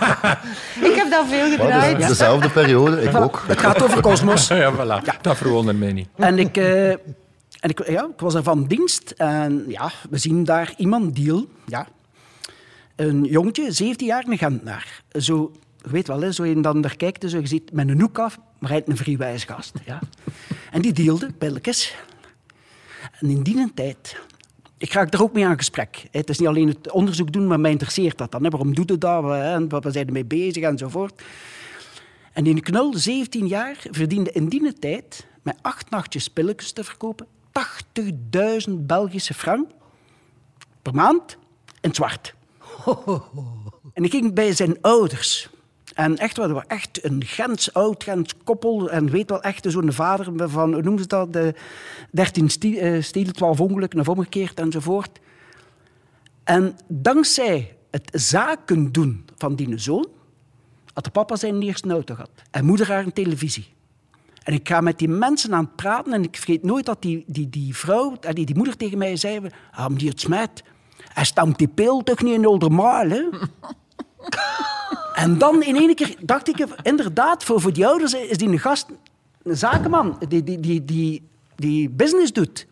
[0.89, 1.93] Ik heb dat veel gedraaid.
[1.93, 3.45] dat is dezelfde periode, ik ook.
[3.47, 4.49] Het gaat over Cosmos.
[4.49, 5.21] ja, voilà.
[5.21, 6.09] Dat verwondert mij niet.
[6.17, 6.99] En ik, eh, en
[7.61, 11.47] ik, ja, ik was er van dienst en ja, we zien daar iemand deal.
[11.67, 11.87] Ja.
[12.97, 15.03] Een jongetje, 17 jaar, een Gentenaar.
[15.13, 15.53] Zo,
[15.91, 18.39] weet wel, hè, zo een dan daar kijkt, zo, je ziet met een hoek af,
[18.59, 19.75] maar hij een vrijwijsgast.
[19.85, 19.99] Ja.
[20.71, 21.97] En die deelde pilletjes.
[23.21, 24.21] En in die tijd...
[24.77, 26.07] Ik ga er ook mee aan gesprek.
[26.11, 28.45] Het is niet alleen het onderzoek doen, maar mij interesseert dat dan.
[28.45, 28.51] Hè.
[28.51, 29.25] Waarom doet het dat?
[29.25, 29.67] Hè?
[29.67, 30.63] Waar zijn ermee bezig?
[30.63, 31.23] Enzovoort.
[32.33, 37.27] En die knul, 17 jaar, verdiende in die tijd met acht nachtjes pilletjes te verkopen
[38.69, 39.71] 80.000 Belgische frank
[40.83, 41.37] per maand
[41.81, 42.35] in het zwart.
[43.93, 45.51] En ik ging bij zijn ouders.
[45.95, 48.91] En echt, we waren echt een Gens, oud Gens koppel.
[48.91, 51.33] En weet wel, echt zo'n vader van, hoe noemen ze dat?
[51.33, 51.55] De
[52.11, 55.19] 13 stie- eh, stelen, 12 ongelukken of omgekeerd enzovoort.
[56.45, 60.07] En dankzij het zaken doen van die zoon,
[60.95, 62.31] had de papa zijn eerste auto gehad.
[62.51, 63.67] En moeder haar een televisie.
[64.43, 67.25] En ik ga met die mensen aan het praten en ik vergeet nooit dat die,
[67.27, 69.41] die, die vrouw, eh, die, die moeder tegen mij zei,
[69.73, 70.63] ah, die het smet.
[71.13, 73.23] Hij stamt die pil toch niet in Oldermaal, hè?
[75.15, 78.59] En dan in één keer dacht ik, inderdaad, voor, voor die ouders is die een
[78.59, 78.87] gast,
[79.43, 82.67] een zakenman, die, die, die, die, die business doet.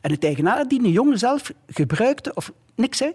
[0.00, 3.10] En het eigenaar die een jongen zelf gebruikte, of niks, hè?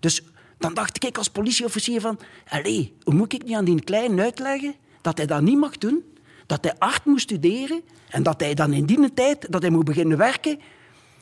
[0.00, 0.22] Dus
[0.58, 2.18] dan dacht ik als politieofficier van...
[2.48, 6.04] Allee, hoe moet ik niet aan die kleine uitleggen dat hij dat niet mag doen?
[6.46, 9.84] Dat hij art moet studeren en dat hij dan in die tijd dat hij moet
[9.84, 10.60] beginnen werken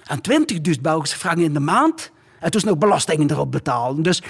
[0.04, 4.02] aan 20.000 Belgische frank in de maand en dus nog belastingen erop betalen.
[4.02, 4.22] Dus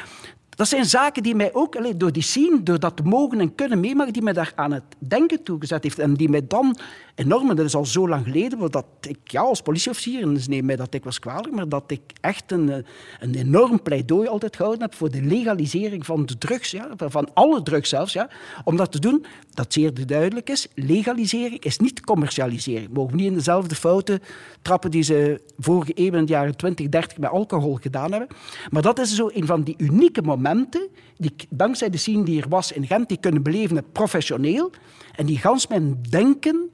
[0.56, 3.80] dat zijn zaken die mij ook, allee, door die scene, door dat mogen en kunnen
[3.80, 5.98] meemaken, die mij daar aan het denken toegezet heeft.
[5.98, 6.76] En die mij dan
[7.14, 10.48] enorm, en dat is al zo lang geleden, dat ik ja, als politieofficier, en dus
[10.48, 12.84] neem mij dat ik was kwalijk, maar dat ik echt een, eh,
[13.20, 17.62] een enorm pleidooi altijd gehouden heb voor de legalisering van de drugs, ja, van alle
[17.62, 18.12] drugs zelfs.
[18.12, 18.30] Ja,
[18.64, 22.86] om dat te doen, dat zeer duidelijk is, legalisering is niet commercialisering.
[22.86, 24.20] We mogen niet in dezelfde fouten
[24.62, 28.28] trappen die ze vorige eeuw in de jaren 20, 30 met alcohol gedaan hebben.
[28.70, 32.48] Maar dat is zo een van die unieke momenten die dankzij de scene die er
[32.48, 34.70] was in Gent, die kunnen beleven professioneel.
[35.14, 36.70] En die gans mijn denken,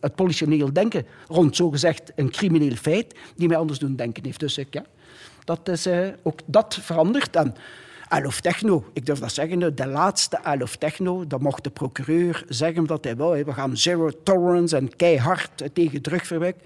[0.00, 4.40] het politioneel denken rond zogezegd een crimineel feit, die mij anders doen denken heeft.
[4.40, 4.84] Dus ik, ja,
[5.44, 7.36] dat is eh, ook dat verandert.
[7.36, 7.54] En
[8.08, 12.86] Alof Techno, ik durf dat zeggen, de laatste Alof Techno, dat mocht de procureur zeggen
[12.86, 13.44] dat hij hè.
[13.44, 16.56] We gaan zero tolerance en keihard tegen drugverbruik.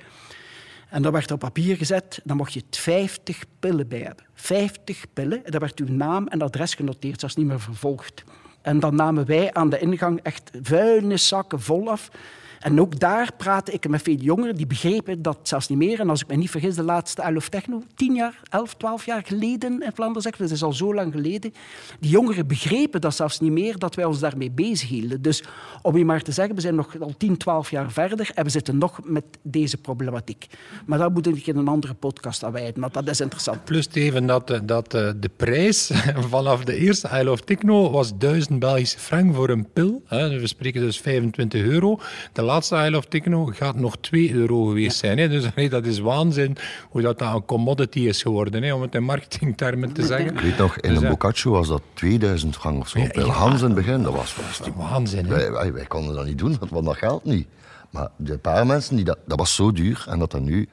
[0.88, 4.24] En dat werd op papier gezet, dan mocht je 50 pillen bij hebben.
[4.34, 8.24] 50 pillen, en daar werd uw naam en adres genoteerd, zelfs niet meer vervolgd.
[8.62, 12.10] En dan namen wij aan de ingang echt vuilniszakken vol af.
[12.60, 16.00] En ook daar praatte ik met veel jongeren, die begrepen dat zelfs niet meer.
[16.00, 19.22] En als ik me niet vergis, de laatste Alof Techno, 10 jaar, 11, 12 jaar
[19.26, 21.52] geleden in Vlaanderen, zeg, dat is al zo lang geleden.
[22.00, 25.22] Die jongeren begrepen dat zelfs niet meer, dat wij ons daarmee bezighielden.
[25.22, 25.42] Dus
[25.82, 28.50] om je maar te zeggen, we zijn nog al 10, 12 jaar verder en we
[28.50, 30.46] zitten nog met deze problematiek.
[30.86, 33.64] Maar daar moet ik in een andere podcast aan wijden, want dat is interessant.
[33.64, 35.90] Plus even dat, eh, dat eh, de prijs
[36.30, 40.02] vanaf de eerste I Love Techno was 1000 Belgische frank voor een pil.
[40.08, 41.98] We spreken dus 25 euro.
[42.46, 45.18] Laatste Isle of Techno gaat nog 2 euro geweest zijn.
[45.18, 45.28] Hè?
[45.28, 46.56] Dus dat is waanzin
[46.90, 48.72] hoe dat, dat een commodity is geworden, hè?
[48.72, 50.34] om het in marketingtermen te zeggen.
[50.34, 52.98] Ik weet nog, in Dus, een Boccaccio was dat 2000 frank of zo.
[52.98, 53.30] Ja, Bij ja.
[53.30, 55.30] Hans in het begin, dat was, was Waanzin, hè?
[55.30, 57.46] wij, wij, wij konden dat niet doen, want dat geld niet.
[57.90, 60.68] Maar de paar mensen, die dat, dat was zo duur en dat dat nu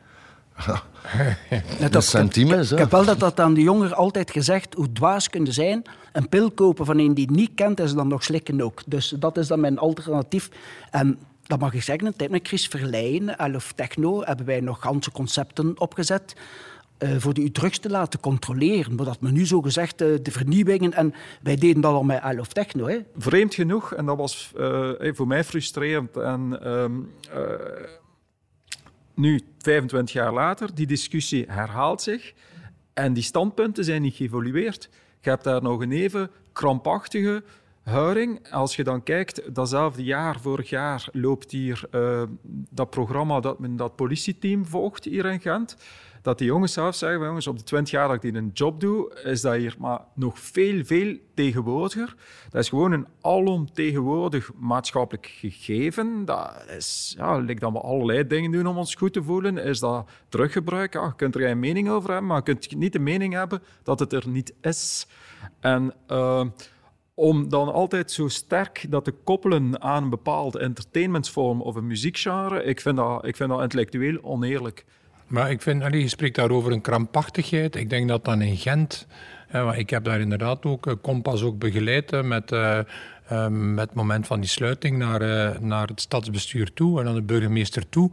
[1.79, 2.71] Net een centime is.
[2.71, 2.83] Ik hè.
[2.83, 5.83] heb wel dat, dat aan de jongeren altijd gezegd, hoe dwaas kunnen zijn.
[6.11, 8.81] Een pil kopen van een die het niet kent, is dan nog slikken ook.
[8.85, 10.49] Dus dat is dan mijn alternatief.
[10.91, 14.59] En dat mag ik zeggen, in de tijd met Chris Verleijen, Elf Techno, hebben wij
[14.59, 16.35] nog ganse concepten opgezet.
[16.97, 18.95] eh, voor u drugs te laten controleren.
[18.95, 20.93] Maar dat men nu zo gezegd eh, de vernieuwingen.
[20.93, 22.87] En wij deden dat al met Elf Techno.
[22.87, 22.97] Hè.
[23.17, 26.17] Vreemd genoeg, en dat was eh, voor mij frustrerend.
[26.17, 26.99] En ehm,
[27.31, 27.89] eh,
[29.13, 32.33] nu, 25 jaar later, die discussie herhaalt zich.
[32.93, 34.89] En die standpunten zijn niet geëvolueerd.
[35.21, 37.43] Je hebt daar nog een even krampachtige
[37.83, 38.51] houding.
[38.51, 42.23] Als je dan kijkt, datzelfde jaar, vorig jaar, loopt hier eh,
[42.69, 45.77] dat programma dat men dat politieteam volgt hier in Gent.
[46.21, 49.21] Dat die jongens zelf zeggen, jongens, op de 20 jaar dat ik een job doe,
[49.23, 52.15] is dat hier maar nog veel, veel tegenwoordiger.
[52.49, 56.25] Dat is gewoon een alomtegenwoordig maatschappelijk gegeven.
[56.25, 59.57] Dat is, ja, lijkt dat we allerlei dingen doen om ons goed te voelen.
[59.57, 60.93] Is dat teruggebruik?
[60.93, 63.61] Ja, je kunt er geen mening over hebben, maar je kunt niet de mening hebben
[63.83, 65.07] dat het er niet is.
[65.59, 65.93] En...
[66.07, 66.45] eh,
[67.13, 72.63] om dan altijd zo sterk dat te koppelen aan een bepaalde entertainmentsvorm of een muziekgenre,
[72.63, 74.85] ik vind dat, ik vind dat intellectueel oneerlijk.
[75.27, 77.75] Maar ik vind, allee, je spreekt daar over een krampachtigheid.
[77.75, 79.07] Ik denk dat dan in Gent,
[79.75, 82.79] ik heb daar inderdaad ook eh, Kompas ook begeleid met, eh,
[83.23, 87.13] eh, met het moment van die sluiting naar, eh, naar het stadsbestuur toe en naar
[87.13, 88.11] de burgemeester toe.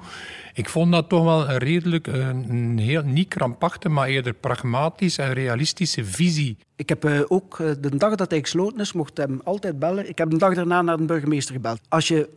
[0.54, 5.32] Ik vond dat toch wel een redelijk, een heel, niet krampachtig, maar eerder pragmatisch en
[5.32, 6.56] realistische visie.
[6.76, 10.08] Ik heb ook de dag dat hij gesloten is, mocht hem altijd bellen.
[10.08, 11.80] Ik heb de dag daarna naar de burgemeester gebeld.
[11.88, 12.28] Als je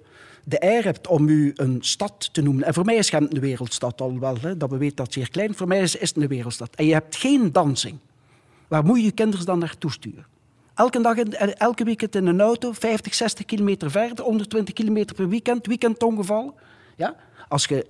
[0.44, 3.42] de eer hebt om u een stad te noemen, en voor mij is Gent een
[3.42, 6.10] wereldstad al wel, hè, dat we weten dat het zeer klein, voor mij is, is
[6.10, 6.76] het een wereldstad.
[6.76, 8.00] En je hebt geen dansing.
[8.74, 10.26] Waar moet je je kinderen dan naartoe sturen?
[10.74, 15.30] Elke dag, eh, elke weekend in een auto, 50, 60 kilometer verder, 120 kilometer per
[15.30, 16.56] weekend, weekendongeval.
[16.96, 17.16] Ja?
[17.48, 17.86] Als je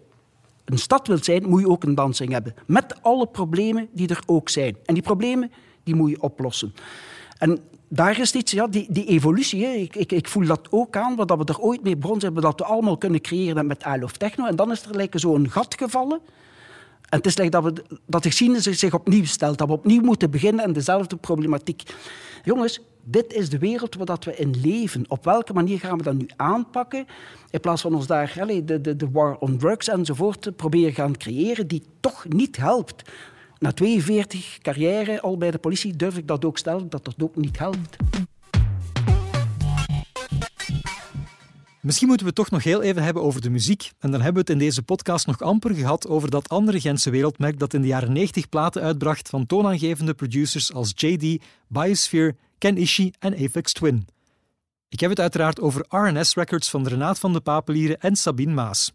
[0.66, 2.54] een stad wilt zijn, moet je ook een dansing hebben.
[2.66, 4.78] Met alle problemen die er ook zijn.
[4.86, 5.52] En die problemen,
[5.84, 6.74] die moet je oplossen.
[7.38, 9.72] En daar is iets, ja, die, die evolutie, hè.
[9.72, 12.60] Ik, ik, ik voel dat ook aan, dat we er ooit mee begonnen zijn, dat
[12.60, 14.46] we allemaal kunnen creëren met I Love Techno.
[14.46, 16.20] En dan is er lijken zo'n gat gevallen.
[17.14, 17.74] En het is like dat, we,
[18.06, 21.84] dat de geschiedenis zich opnieuw stelt, dat we opnieuw moeten beginnen en dezelfde problematiek.
[22.44, 25.06] Jongens, dit is de wereld waar dat we in leven.
[25.08, 27.06] Op welke manier gaan we dat nu aanpakken?
[27.50, 31.18] In plaats van ons daar de, de, de war on drugs enzovoort te proberen gaan
[31.18, 33.10] creëren, die toch niet helpt.
[33.60, 37.36] Na 42 carrière al bij de politie durf ik dat ook stellen, dat dat ook
[37.36, 37.98] niet helpt.
[41.84, 43.92] Misschien moeten we het toch nog heel even hebben over de muziek.
[44.00, 47.10] En dan hebben we het in deze podcast nog amper gehad over dat andere Gentse
[47.10, 52.78] wereldmerk dat in de jaren 90 platen uitbracht van toonaangevende producers als JD, Biosphere, Ken
[52.78, 54.08] Ishii en Aphex Twin.
[54.90, 58.94] Ik heb het uiteraard over RNS Records van Renaat van de Papelieren en Sabine Maas.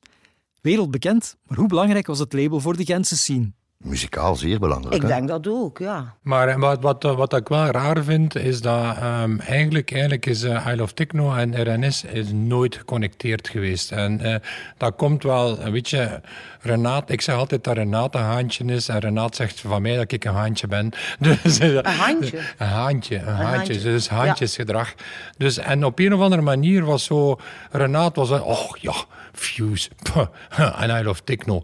[0.61, 3.53] Wereldbekend, maar hoe belangrijk was het label voor de Gentse scene?
[3.79, 4.95] Muzikaal zeer belangrijk.
[4.95, 5.09] Ik hè.
[5.09, 6.15] denk dat ook, ja.
[6.23, 10.43] Maar eh, wat, wat, wat ik wel raar vind, is dat ehm, eigenlijk, eigenlijk is
[10.43, 13.93] eh, I Love Techno en RNS is nooit geconnecteerd geweest.
[13.93, 14.35] En eh,
[14.77, 16.21] dat komt wel, eh, weet je,
[16.61, 20.13] Renaat, ik zeg altijd dat Renaat een haantje is en Renaat zegt van mij dat
[20.13, 20.91] ik een haantje ben.
[21.19, 22.39] Dus, een haantje?
[22.59, 23.45] Een haantje, een, haantje.
[23.45, 23.81] haantje.
[23.81, 24.95] Dus haantjesgedrag.
[25.37, 27.37] Dus, en op een of andere manier was zo,
[27.71, 28.95] Renaat was een, oh ja,
[29.39, 30.27] Fuse, puh,
[30.83, 31.63] en I Love Techno.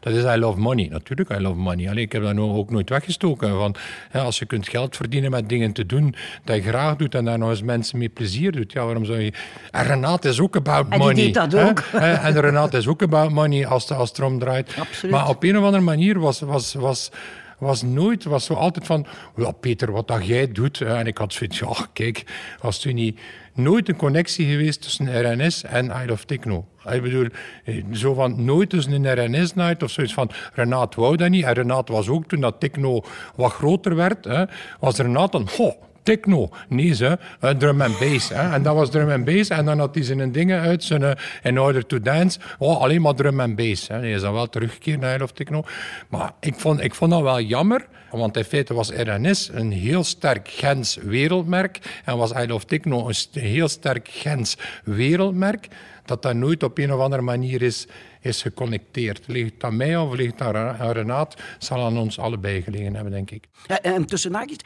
[0.00, 0.88] Dat is I Love Money.
[0.90, 1.88] Natuurlijk, I Love Money.
[1.90, 3.56] Alleen, ik heb dat nou ook nooit weggestoken.
[3.56, 3.78] Want
[4.10, 7.24] hè, als je kunt geld verdienen met dingen te doen dat je graag doet en
[7.24, 9.32] daar nog eens mensen mee plezier doet, ja, waarom zou je...
[9.70, 11.14] En Renaat is ook about die money.
[11.14, 11.82] deed dat ook.
[11.90, 14.74] Hè, En Renaat is ook about money als, de- als het erom draait.
[14.78, 15.14] Absoluut.
[15.14, 16.40] Maar op een of andere manier was...
[16.40, 17.10] was, was
[17.58, 20.80] was nooit, was zo altijd van, ja Peter, wat dat jij doet.
[20.80, 22.24] En ik had zoiets, ja kijk,
[22.60, 23.20] was toen niet,
[23.62, 26.66] nooit een connectie geweest tussen RNS en I Love Techno.
[26.90, 27.26] Ik bedoel,
[27.64, 31.44] eh, zo van nooit tussen een RNS-night of zoiets van, Renaat wou dat niet.
[31.44, 33.04] En Renaat was ook, toen dat techno
[33.36, 34.44] wat groter werd, hè,
[34.80, 36.48] was Renaat dan, goh, techno.
[36.68, 38.28] Nee, ze, eh, drum en bass.
[38.28, 38.52] Hè.
[38.52, 39.50] En dat was drum en bass.
[39.50, 41.10] En dan had hij zijn dingen uit, zijn eh,
[41.42, 42.38] In Order to Dance.
[42.58, 43.88] Oh, alleen maar drum en bass.
[43.88, 43.96] Hè.
[43.96, 45.64] Hij is dan wel teruggekeerd naar Love Techno.
[46.08, 47.86] Maar ik vond, ik vond dat wel jammer.
[48.10, 52.00] Want in feite was RNS een heel sterk Gens wereldmerk.
[52.04, 55.68] En was I Love Techno een heel sterk Gens wereldmerk.
[56.10, 57.86] Dat dat nooit op een of andere manier is,
[58.20, 59.22] is geconnecteerd.
[59.26, 61.36] Ligt het aan mij of ligt het aan Renaat?
[61.58, 63.44] Zal aan ons allebei gelegen hebben, denk ik.
[63.66, 64.58] Ja, en tussen haakjes,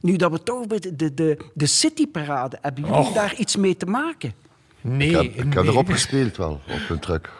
[0.00, 3.12] nu dat we toch bij de, de, de, de cityparade, hebben jullie Och.
[3.12, 4.32] daar iets mee te maken?
[4.80, 5.64] Nee, Ik heb, ik heb nee.
[5.72, 7.30] erop gespeeld wel, op een truck.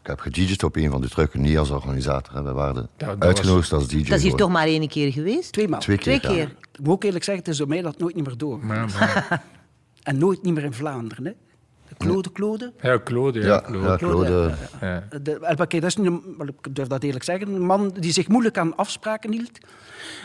[0.00, 2.34] Ik heb gedj'd op een van die trucken, niet als organisator.
[2.34, 2.42] hè.
[2.42, 4.02] We waren was- uitgenodigd als DJ.
[4.08, 5.52] Dat is hier toch maar één keer geweest?
[5.52, 5.80] Tweemaal.
[5.80, 6.20] Twee keer.
[6.20, 6.44] Twee ja.
[6.44, 6.54] keer.
[6.72, 8.64] Ik moet ook eerlijk zeggen, het is door mij dat nooit niet meer door.
[8.64, 9.42] Maar, maar-
[10.02, 11.24] En nooit niet meer in Vlaanderen.
[11.24, 11.32] Hè.
[11.98, 12.72] De Claude Claude.
[12.82, 13.86] ja, Claude, ja, Ja, Claude.
[13.88, 14.54] ja, Claude.
[14.80, 15.08] Ja.
[15.22, 18.58] De, kijk, dat is een- ik durf dat eerlijk zeggen, een man die zich moeilijk
[18.58, 19.58] aan afspraken hield.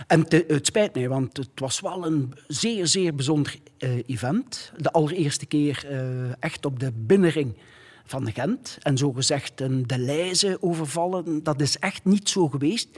[0.07, 4.71] En te- het spijt mij, want het was wel een zeer, zeer bijzonder eh, event.
[4.77, 5.99] De allereerste keer eh,
[6.39, 7.57] echt op de binnenring
[8.05, 8.77] van Gent.
[8.81, 11.43] En zogezegd een de lijzen overvallen.
[11.43, 12.89] Dat is echt niet zo geweest.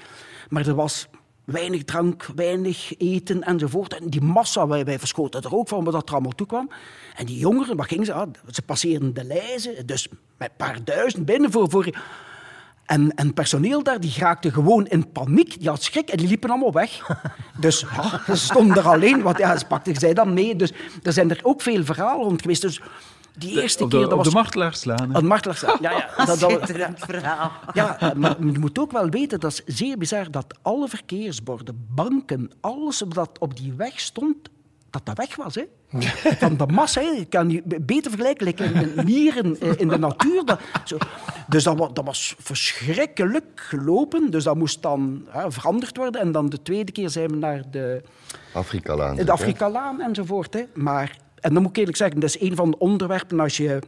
[0.49, 1.07] Maar er was
[1.46, 4.00] weinig drank, weinig eten enzovoort.
[4.00, 6.70] En die massa, wij, wij verschoten er ook van wat dat er allemaal toe kwam.
[7.16, 8.14] En die jongeren, wat gingen ze?
[8.14, 11.70] Ah, ze passeerden de lijzen, dus met een paar duizend binnen voor...
[11.70, 11.89] voor
[12.86, 15.60] en, en personeel daar, die raakte gewoon in paniek.
[15.60, 17.00] Die had schrik en die liepen allemaal weg.
[17.60, 20.56] Dus ja, ze stonden er alleen, want ja, ze pakten zij dan mee.
[20.56, 20.74] Dus
[21.04, 22.62] er zijn er ook veel verhalen rond geweest.
[22.62, 22.82] Dus
[23.38, 24.34] die eerste op de, keer, dat op was...
[24.34, 25.12] de martelaarslaan.
[25.12, 25.18] hè.
[25.18, 25.62] Een martelaars.
[25.62, 26.10] Ja, ja.
[26.26, 27.52] Dat, dat, verhaal.
[27.74, 32.52] Ja, maar je moet ook wel weten, dat is zeer bizar, dat alle verkeersborden, banken,
[32.62, 34.50] alles wat op die weg stond,
[34.90, 35.56] dat dat weg was.
[35.56, 35.64] Hè?
[36.40, 37.08] Van de massa, hè.
[37.08, 40.46] je kan je beter vergelijken like in mieren eh, in de natuur.
[40.46, 40.98] Dat, zo.
[41.48, 44.32] Dus dat was verschrikkelijk gelopen.
[44.32, 46.22] Dus dat moest dan hè, veranderd worden.
[46.22, 48.02] En dan de tweede keer zijn we naar de,
[48.54, 49.16] Afrika-laan.
[49.16, 50.54] de Afrikalaan enzovoort.
[50.54, 50.64] Hè.
[50.74, 53.80] Maar, en dan moet ik eerlijk zeggen, dat is een van de onderwerpen als je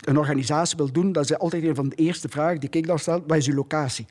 [0.00, 1.12] een organisatie wil doen.
[1.12, 3.22] Dat is altijd een van de eerste vragen die ik dan stel.
[3.26, 4.06] Wat is uw locatie?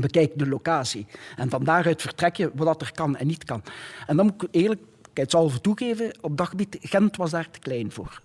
[0.00, 1.06] Bekijk de locatie.
[1.36, 3.62] En van daaruit vertrek je wat er kan en niet kan.
[4.06, 4.80] En dan moet ik eerlijk,
[5.14, 8.22] het toegeven, op dat gebied, Gent was daar te klein voor.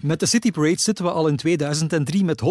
[0.00, 2.42] Met de City Parade zitten we al in 2003 met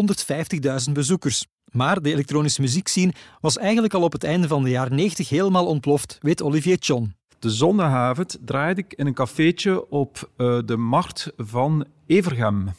[0.87, 1.45] 150.000 bezoekers.
[1.71, 5.65] Maar de elektronische muziekscene was eigenlijk al op het einde van de jaren 90 helemaal
[5.65, 7.20] ontploft, weet Olivier Chon.
[7.41, 12.69] De zondagavond draaide ik in een cafeetje op eh, de markt van Evergem.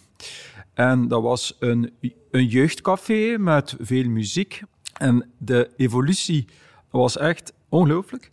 [0.75, 1.93] En dat was een,
[2.31, 4.63] een jeugdcafé met veel muziek.
[4.99, 6.47] En de evolutie
[6.91, 8.31] was echt ongelooflijk.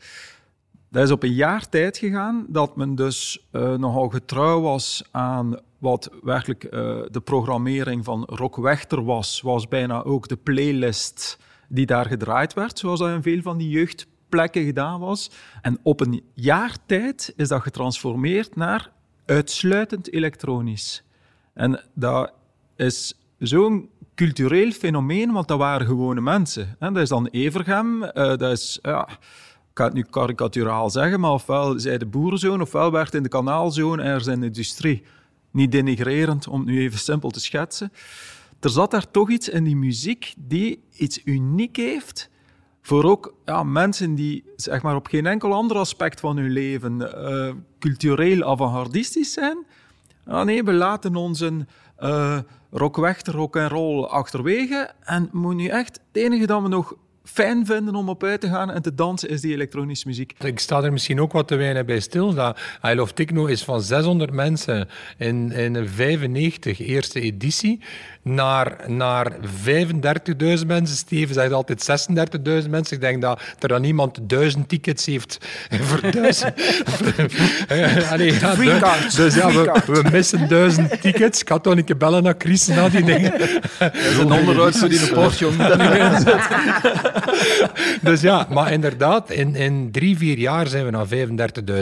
[0.89, 5.59] Dat is op een jaar tijd gegaan dat men dus eh, nogal getrouw was aan
[5.77, 9.41] wat werkelijk eh, de programmering van Rock Wechter was.
[9.41, 13.69] Was bijna ook de playlist die daar gedraaid werd, zoals dat in veel van die
[14.29, 15.31] jeugdplekken gedaan was.
[15.61, 18.91] En op een jaar tijd is dat getransformeerd naar
[19.25, 21.03] uitsluitend elektronisch.
[21.53, 22.33] En dat
[22.75, 26.75] is zo'n cultureel fenomeen, want dat waren gewone mensen.
[26.79, 28.79] En dat is dan Evergem, eh, dat is...
[28.81, 29.07] Ja,
[29.71, 33.29] ik ga het nu karikaturaal zeggen, maar ofwel zij de boerenzoon, ofwel werd in de
[33.29, 35.03] kanaalzoon in de industrie.
[35.51, 37.91] Niet denigrerend, om het nu even simpel te schetsen.
[38.59, 42.29] Er zat daar toch iets in die muziek die iets uniek heeft
[42.89, 47.23] voor ook ja, mensen die zeg maar, op geen enkel ander aspect van hun leven
[47.25, 49.65] eh, cultureel avant-gardistisch zijn.
[50.25, 51.67] Ah, nee, we laten ons een
[51.99, 52.39] uh,
[52.71, 54.91] rockwechter, rock en roll achterwege.
[54.99, 56.93] En moet nu echt, het enige dat we nog
[57.33, 60.33] fijn vinden om op uit te gaan en te dansen, is die elektronische muziek.
[60.39, 62.33] Ik sta er misschien ook wat te weinig bij stil.
[62.33, 62.57] Dat
[62.87, 67.81] I Love Techno is van 600 mensen in, in 95, eerste editie,
[68.21, 70.97] naar, naar 35.000 mensen.
[70.97, 72.07] Steven zegt altijd
[72.63, 72.95] 36.000 mensen.
[72.95, 75.37] Ik denk dat er dan iemand duizend tickets heeft
[75.87, 76.53] voor duizend.
[78.11, 79.15] Allee, ja, Free du- cards.
[79.15, 81.41] Dus ja, we, missen duizend tickets.
[81.41, 83.31] Ik ga toch een keer bellen naar Chris na die dingen.
[83.79, 84.99] Dat is een onderhoud voor die
[85.47, 85.55] om
[88.01, 91.07] Dus ja, maar inderdaad, in, in drie, vier jaar zijn we naar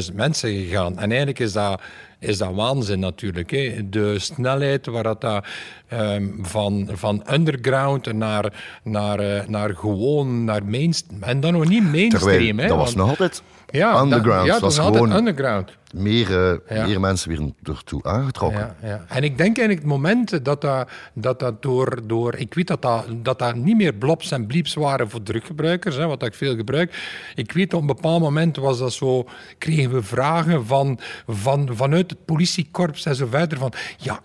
[0.09, 0.93] 35.000 mensen gegaan.
[0.99, 1.81] En eigenlijk is dat,
[2.19, 3.51] is dat waanzin natuurlijk.
[3.51, 3.89] Hè.
[3.89, 5.43] De snelheid waar dat,
[5.87, 11.23] ehm, van, van underground naar, naar, eh, naar gewoon naar mainstream.
[11.23, 12.09] En dan nog niet mainstream.
[12.09, 14.37] Terwijl, hè, dat was want- nog altijd ja, underground.
[14.37, 15.71] Dat, ja, dat was was altijd gewoon underground.
[15.97, 16.85] Meer, eh, Ja.
[16.85, 18.75] meer mensen weer ertoe aangetrokken.
[18.81, 19.05] Ja, ja.
[19.07, 22.35] En ik denk eigenlijk het moment dat dat, dat, dat door, door...
[22.35, 26.05] Ik weet dat dat, dat dat niet meer blobs en blieps waren voor druggebruikers, hè,
[26.07, 27.21] wat ik veel gebruik.
[27.35, 29.25] Ik weet op een bepaald moment was dat zo...
[29.57, 33.73] Kregen we vragen van, van, vanuit het politiekorps en zo verder van...
[33.97, 34.21] Ja,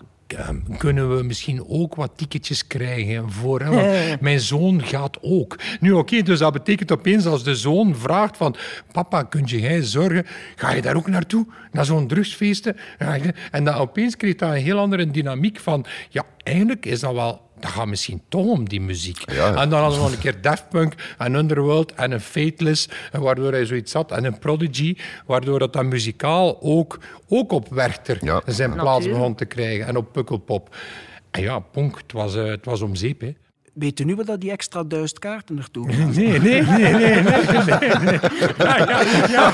[0.78, 3.60] kunnen we misschien ook wat ticketjes krijgen voor...
[3.60, 5.58] Hè, want mijn zoon gaat ook.
[5.80, 8.56] Nu oké, dus dat betekent opeens als de zoon vraagt van...
[8.92, 10.26] Papa, kun jij zorgen?
[10.56, 11.46] Ga je daar ook naartoe?
[11.72, 12.76] Naar zo'n drugsfeesten?
[13.50, 15.84] En dan opeens kreeg dat een heel andere dynamiek van...
[16.08, 17.50] Ja, eigenlijk is dat wel...
[17.62, 19.30] Dat gaat misschien toch om die muziek.
[19.30, 19.54] Ja, ja.
[19.54, 23.20] En dan hadden we nog een keer Daft Punk en Underworld en een Fateless, en
[23.20, 24.10] waardoor hij zoiets had.
[24.12, 24.96] En een Prodigy,
[25.26, 26.98] waardoor dat dan muzikaal ook,
[27.28, 28.42] ook op Werchter Ja.
[28.46, 29.18] zijn plaats Natuurlijk.
[29.18, 29.86] begon te krijgen.
[29.86, 30.76] En op Pukkelpop.
[31.30, 33.34] En ja, ponk, het was, eh, het was om zeep, hè.
[33.72, 36.10] Weet u nu wat dat die extra duizend kaarten naartoe gaan?
[36.14, 37.22] Nee, nee, nee, nee, nee, nee,
[38.00, 38.18] nee.
[38.58, 39.52] Ja, ja, ja.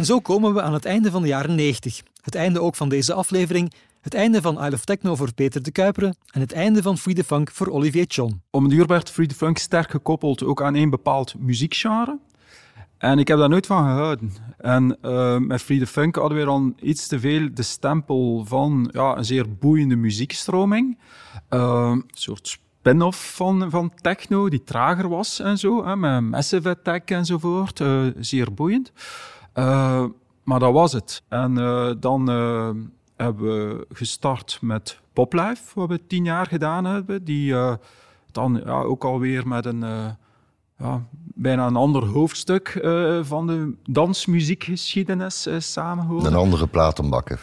[0.00, 2.02] En zo komen we aan het einde van de jaren 90.
[2.22, 3.72] Het einde ook van deze aflevering.
[4.00, 7.14] Het einde van Isle of Techno voor Peter de Kuiperen en het einde van Free
[7.14, 8.42] the Funk voor Olivier Chon.
[8.50, 12.18] Om de duur werd Free the Funk sterk gekoppeld ook aan één bepaald muziekgenre.
[12.98, 14.32] En ik heb daar nooit van gehouden.
[14.58, 18.88] En uh, met Free the Funk hadden we dan iets te veel de stempel van
[18.92, 20.98] ja, een zeer boeiende muziekstroming.
[21.50, 26.68] Uh, een soort spin-off van, van techno die trager was en zo, hè, met Massive
[26.68, 27.80] Attack enzovoort.
[27.80, 28.92] Uh, zeer boeiend.
[30.44, 31.22] Maar dat was het.
[31.28, 31.54] En
[32.00, 32.28] dan
[33.16, 37.24] hebben we gestart met Poplife, wat we tien jaar gedaan hebben.
[37.24, 37.54] Die
[38.32, 39.84] dan ja, ook alweer met een
[40.80, 41.02] ja,
[41.34, 46.26] bijna een ander hoofdstuk uh, van de dansmuziekgeschiedenis uh, samenhoren.
[46.26, 47.30] Een andere platenbak,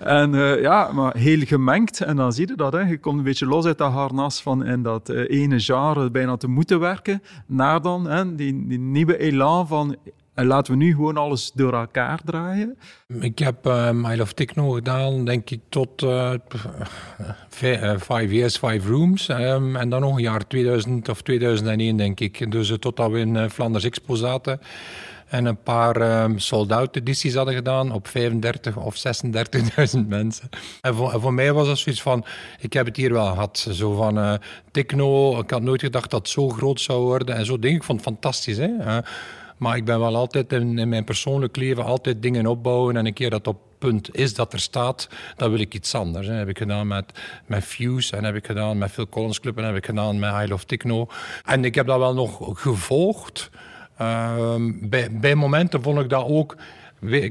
[0.00, 2.00] En uh, ja, maar heel gemengd.
[2.00, 2.72] En dan zie je dat.
[2.72, 2.80] Hè.
[2.80, 6.48] Je komt een beetje los uit dat harnas van in dat ene genre bijna te
[6.48, 7.22] moeten werken.
[7.46, 9.96] Naar dan hè, die, die nieuwe elan van
[10.38, 12.78] en laten we nu gewoon alles door elkaar draaien.
[13.20, 16.32] Ik heb uh, My Love Techno gedaan, denk ik, tot uh,
[17.98, 19.28] Five Years, Five Rooms.
[19.28, 22.50] Um, en dan nog een jaar 2000 of 2001, denk ik.
[22.50, 24.60] Dus uh, totdat we in Flanders Expo zaten.
[25.28, 29.02] En een paar um, sold-out edities hadden gedaan op 35 of
[29.96, 30.48] 36.000 mensen.
[30.80, 32.24] En voor, voor, mij was dat zoiets van,
[32.60, 33.66] ik heb het hier wel gehad.
[33.70, 34.38] Zo van
[34.70, 37.34] techno, ik had nooit gedacht dat het zo groot zou worden.
[37.34, 38.56] En zo denk ik vond het fantastisch.
[38.56, 39.00] Hè?
[39.58, 42.96] Maar ik ben wel altijd in, mijn persoonlijk leven altijd dingen opbouwen.
[42.96, 46.26] En een keer dat op punt is dat er staat, dan wil ik iets anders.
[46.26, 47.04] Dat heb ik gedaan met,
[47.46, 50.34] met Fuse en heb ik gedaan met Phil Collins Club en heb ik gedaan met
[50.44, 51.06] I Love Techno.
[51.44, 53.50] En ik heb dat wel nog gevolgd.
[54.00, 56.56] Uh, bij, bij momenten vond ik dat ook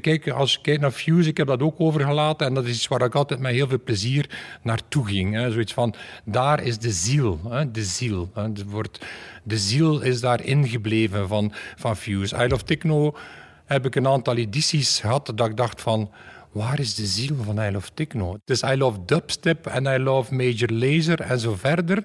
[0.01, 2.47] Kijk, als je kijkt naar Fuse, ik heb dat ook overgelaten.
[2.47, 4.29] En dat is iets waar ik altijd met heel veel plezier
[4.61, 5.33] naartoe ging.
[5.33, 5.51] Hè.
[5.51, 5.93] Zoiets van,
[6.25, 7.39] daar is de ziel.
[7.49, 7.71] Hè.
[7.71, 8.29] De ziel.
[8.33, 8.49] Hè.
[8.65, 9.05] wordt,
[9.43, 12.43] de ziel is daar ingebleven van, van Fuse.
[12.43, 13.17] I Love Techno
[13.65, 16.11] heb ik een aantal edities gehad dat ik dacht van...
[16.51, 18.37] Waar is de ziel van I Love Techno?
[18.45, 22.03] Dus I Love Dubstep en I Love Major Laser en zo verder.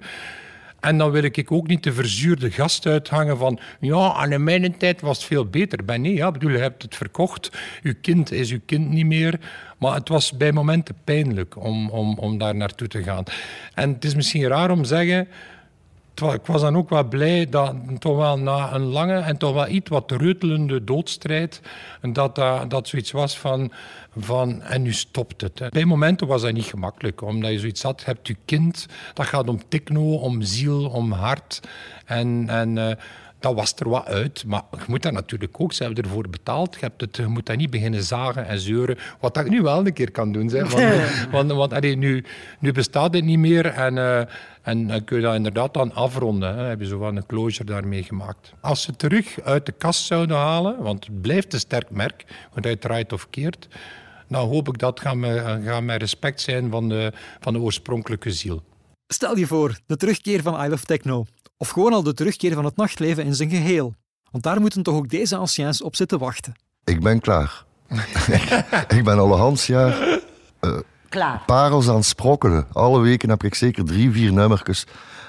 [0.82, 4.76] En dan wil ik ook niet de verzuurde gast uithangen van ja, aan in mijn
[4.76, 5.84] tijd was het veel beter.
[5.84, 7.50] Ben nee, ja, bedoel, je hebt het verkocht.
[7.82, 9.40] Uw kind is uw kind niet meer.
[9.78, 13.24] Maar het was bij momenten pijnlijk om, om, om daar naartoe te gaan.
[13.74, 15.28] En het is misschien raar om te zeggen
[16.30, 19.68] ik was dan ook wel blij dat toch wel na een lange en toch wel
[19.68, 21.60] iets wat reutelende doodstrijd,
[22.12, 23.72] dat dat, dat zoiets was van,
[24.16, 25.62] van en nu stopt het.
[25.70, 29.48] Bij momenten was dat niet gemakkelijk, omdat je zoiets had, hebt je kind, dat gaat
[29.48, 31.60] om techno, om ziel, om hart.
[32.04, 32.90] En, en uh,
[33.42, 34.44] dat was er wat uit.
[34.46, 36.74] Maar je moet dat natuurlijk ook, ze hebben ervoor betaald.
[36.74, 38.98] Je, hebt het, je moet dat niet beginnen zagen en zeuren.
[39.20, 40.50] Wat ik nu wel een keer kan doen.
[40.50, 40.70] Zeg.
[40.70, 40.84] Want,
[41.32, 42.24] want, want allee, nu,
[42.58, 43.66] nu bestaat het niet meer.
[43.66, 44.20] En, uh,
[44.62, 46.56] en dan kun je dat inderdaad dan afronden.
[46.56, 46.64] Hè.
[46.64, 48.52] Heb je zo van een closure daarmee gemaakt.
[48.60, 52.64] Als ze terug uit de kast zouden halen, want het blijft een sterk merk, want
[52.64, 53.68] hij draait of keert,
[54.28, 58.30] dan hoop ik dat gaat mijn, gaat mijn respect zijn van de, van de oorspronkelijke
[58.30, 58.62] ziel.
[59.06, 61.24] Stel je voor, de terugkeer van I Love Techno.
[61.62, 63.94] Of gewoon al de terugkeer van het nachtleven in zijn geheel.
[64.30, 66.54] Want daar moeten toch ook deze anciens op zitten wachten.
[66.84, 67.64] Ik ben klaar.
[68.96, 70.18] ik ben al een half jaar
[70.60, 71.42] uh, klaar.
[71.46, 72.66] parels aan het sprokkelen.
[72.72, 74.86] Alle weken heb ik zeker drie, vier nummertjes.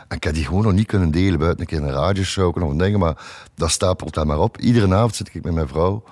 [0.08, 2.76] En ik heb die gewoon nog niet kunnen delen buiten een keer een radioshow of
[2.76, 3.00] dingen.
[3.00, 3.18] Maar
[3.56, 4.58] dat stapelt dan maar op.
[4.58, 6.04] Iedere avond zit ik met mijn vrouw.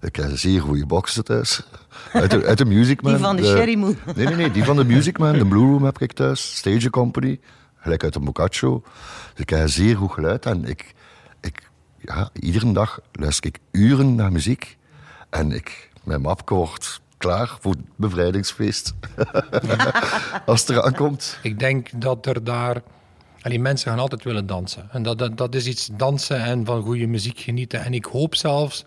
[0.00, 1.62] Ik heb een zeer goede boxen thuis.
[2.12, 3.12] Uit de, uit de Music Man.
[3.12, 3.96] Die van de, de Sherry Moon.
[4.16, 4.50] Nee, nee, nee.
[4.50, 5.38] Die van de Music Man.
[5.38, 6.56] De Blue Room heb ik thuis.
[6.56, 7.40] Stage Company
[7.82, 8.82] gelijk uit een Boccaccio.
[9.34, 10.94] Dus ik zeer goed geluid en ik,
[11.40, 14.76] ik, ja, iedere dag luister ik uren naar muziek.
[15.30, 18.94] En ik, mijn mapje wordt klaar voor het bevrijdingsfeest.
[20.46, 21.38] Als het eraan komt.
[21.42, 22.82] Ik denk dat er daar...
[23.42, 24.88] die mensen gaan altijd willen dansen.
[24.90, 27.84] En dat, dat, dat is iets dansen en van goede muziek genieten.
[27.84, 28.84] En ik hoop zelfs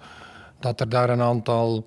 [0.59, 1.85] dat er daar een aantal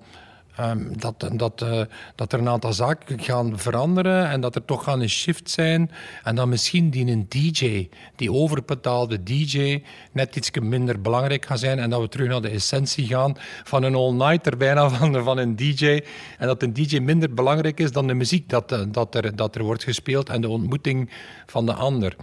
[0.59, 1.81] Ehm, dat, dat, uh,
[2.15, 5.91] dat er een aantal zaken gaan veranderen en dat er toch gaan een shift zijn.
[6.23, 11.79] En dan misschien die een DJ, die overbetaalde DJ, net iets minder belangrijk gaat zijn.
[11.79, 15.55] En dat we terug naar de essentie gaan van een all-nighter bijna van, van een
[15.55, 16.01] DJ.
[16.37, 19.55] En dat een DJ minder belangrijk is dan de muziek dat, eh, dat, er, dat
[19.55, 21.09] er wordt gespeeld en de ontmoeting
[21.45, 22.15] van de ander.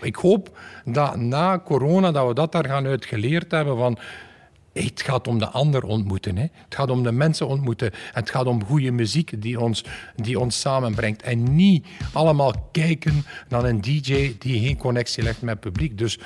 [0.00, 3.98] Ik hoop dat na corona dat we dat daar gaan uitgeleerd hebben van
[4.72, 6.36] het gaat om de ander ontmoeten.
[6.36, 6.42] Hè.
[6.42, 7.92] Het gaat om de mensen ontmoeten.
[7.92, 9.84] En het gaat om goede muziek die ons,
[10.16, 11.22] die ons samenbrengt.
[11.22, 15.98] En niet allemaal kijken naar een DJ die geen connectie legt met het publiek.
[15.98, 16.18] Dus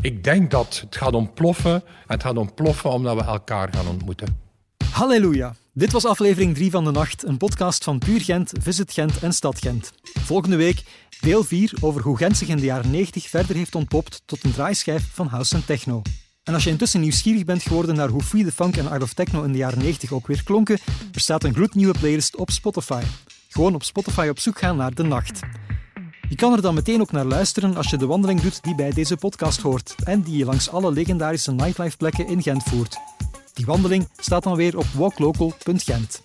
[0.00, 1.74] ik denk dat het gaat ontploffen.
[1.74, 4.40] En het gaat ontploffen omdat we elkaar gaan ontmoeten.
[4.90, 5.54] Halleluja.
[5.72, 9.32] Dit was aflevering 3 van de Nacht, een podcast van Puur Gent, Visit Gent en
[9.32, 9.92] Stad Gent.
[10.02, 10.82] Volgende week
[11.20, 14.52] Deel 4 over hoe Gent zich in de jaren 90 verder heeft ontpopt tot een
[14.52, 16.02] draaischijf van house en techno.
[16.46, 19.12] En als je intussen nieuwsgierig bent geworden naar hoe Free the Funk en Art of
[19.12, 20.78] Techno in de jaren 90 ook weer klonken,
[21.12, 23.02] er staat een gloednieuwe playlist op Spotify.
[23.48, 25.40] Gewoon op Spotify op zoek gaan naar De Nacht.
[26.28, 28.92] Je kan er dan meteen ook naar luisteren als je de wandeling doet die bij
[28.92, 32.96] deze podcast hoort en die je langs alle legendarische nightlife-plekken in Gent voert.
[33.52, 36.22] Die wandeling staat dan weer op walklocal.gent.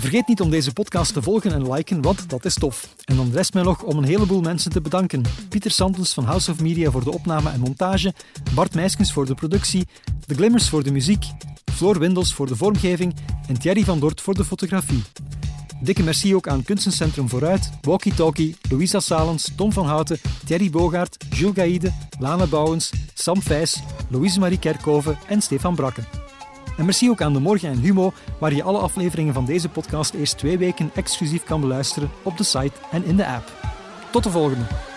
[0.00, 2.94] Vergeet niet om deze podcast te volgen en liken, want dat is tof.
[3.04, 5.22] En dan rest mij nog om een heleboel mensen te bedanken.
[5.48, 8.14] Pieter Santens van House of Media voor de opname en montage,
[8.54, 9.86] Bart Meiskens voor de productie,
[10.26, 11.24] The Glimmers voor de muziek,
[11.72, 13.14] Floor Windels voor de vormgeving
[13.48, 15.02] en Thierry van Dort voor de fotografie.
[15.80, 21.24] Dikke merci ook aan Kunstencentrum Vooruit, Walkie Talkie, Louisa Salens, Tom van Houten, Thierry Bogaert,
[21.30, 26.29] Jules Gaïde, Lana Bouwens, Sam Vijs, Louise-Marie Kerkhoven en Stefan Brakke.
[26.80, 30.14] En merci ook aan De Morgen en Humo, waar je alle afleveringen van deze podcast
[30.14, 33.52] eerst twee weken exclusief kan beluisteren op de site en in de app.
[34.10, 34.89] Tot de volgende!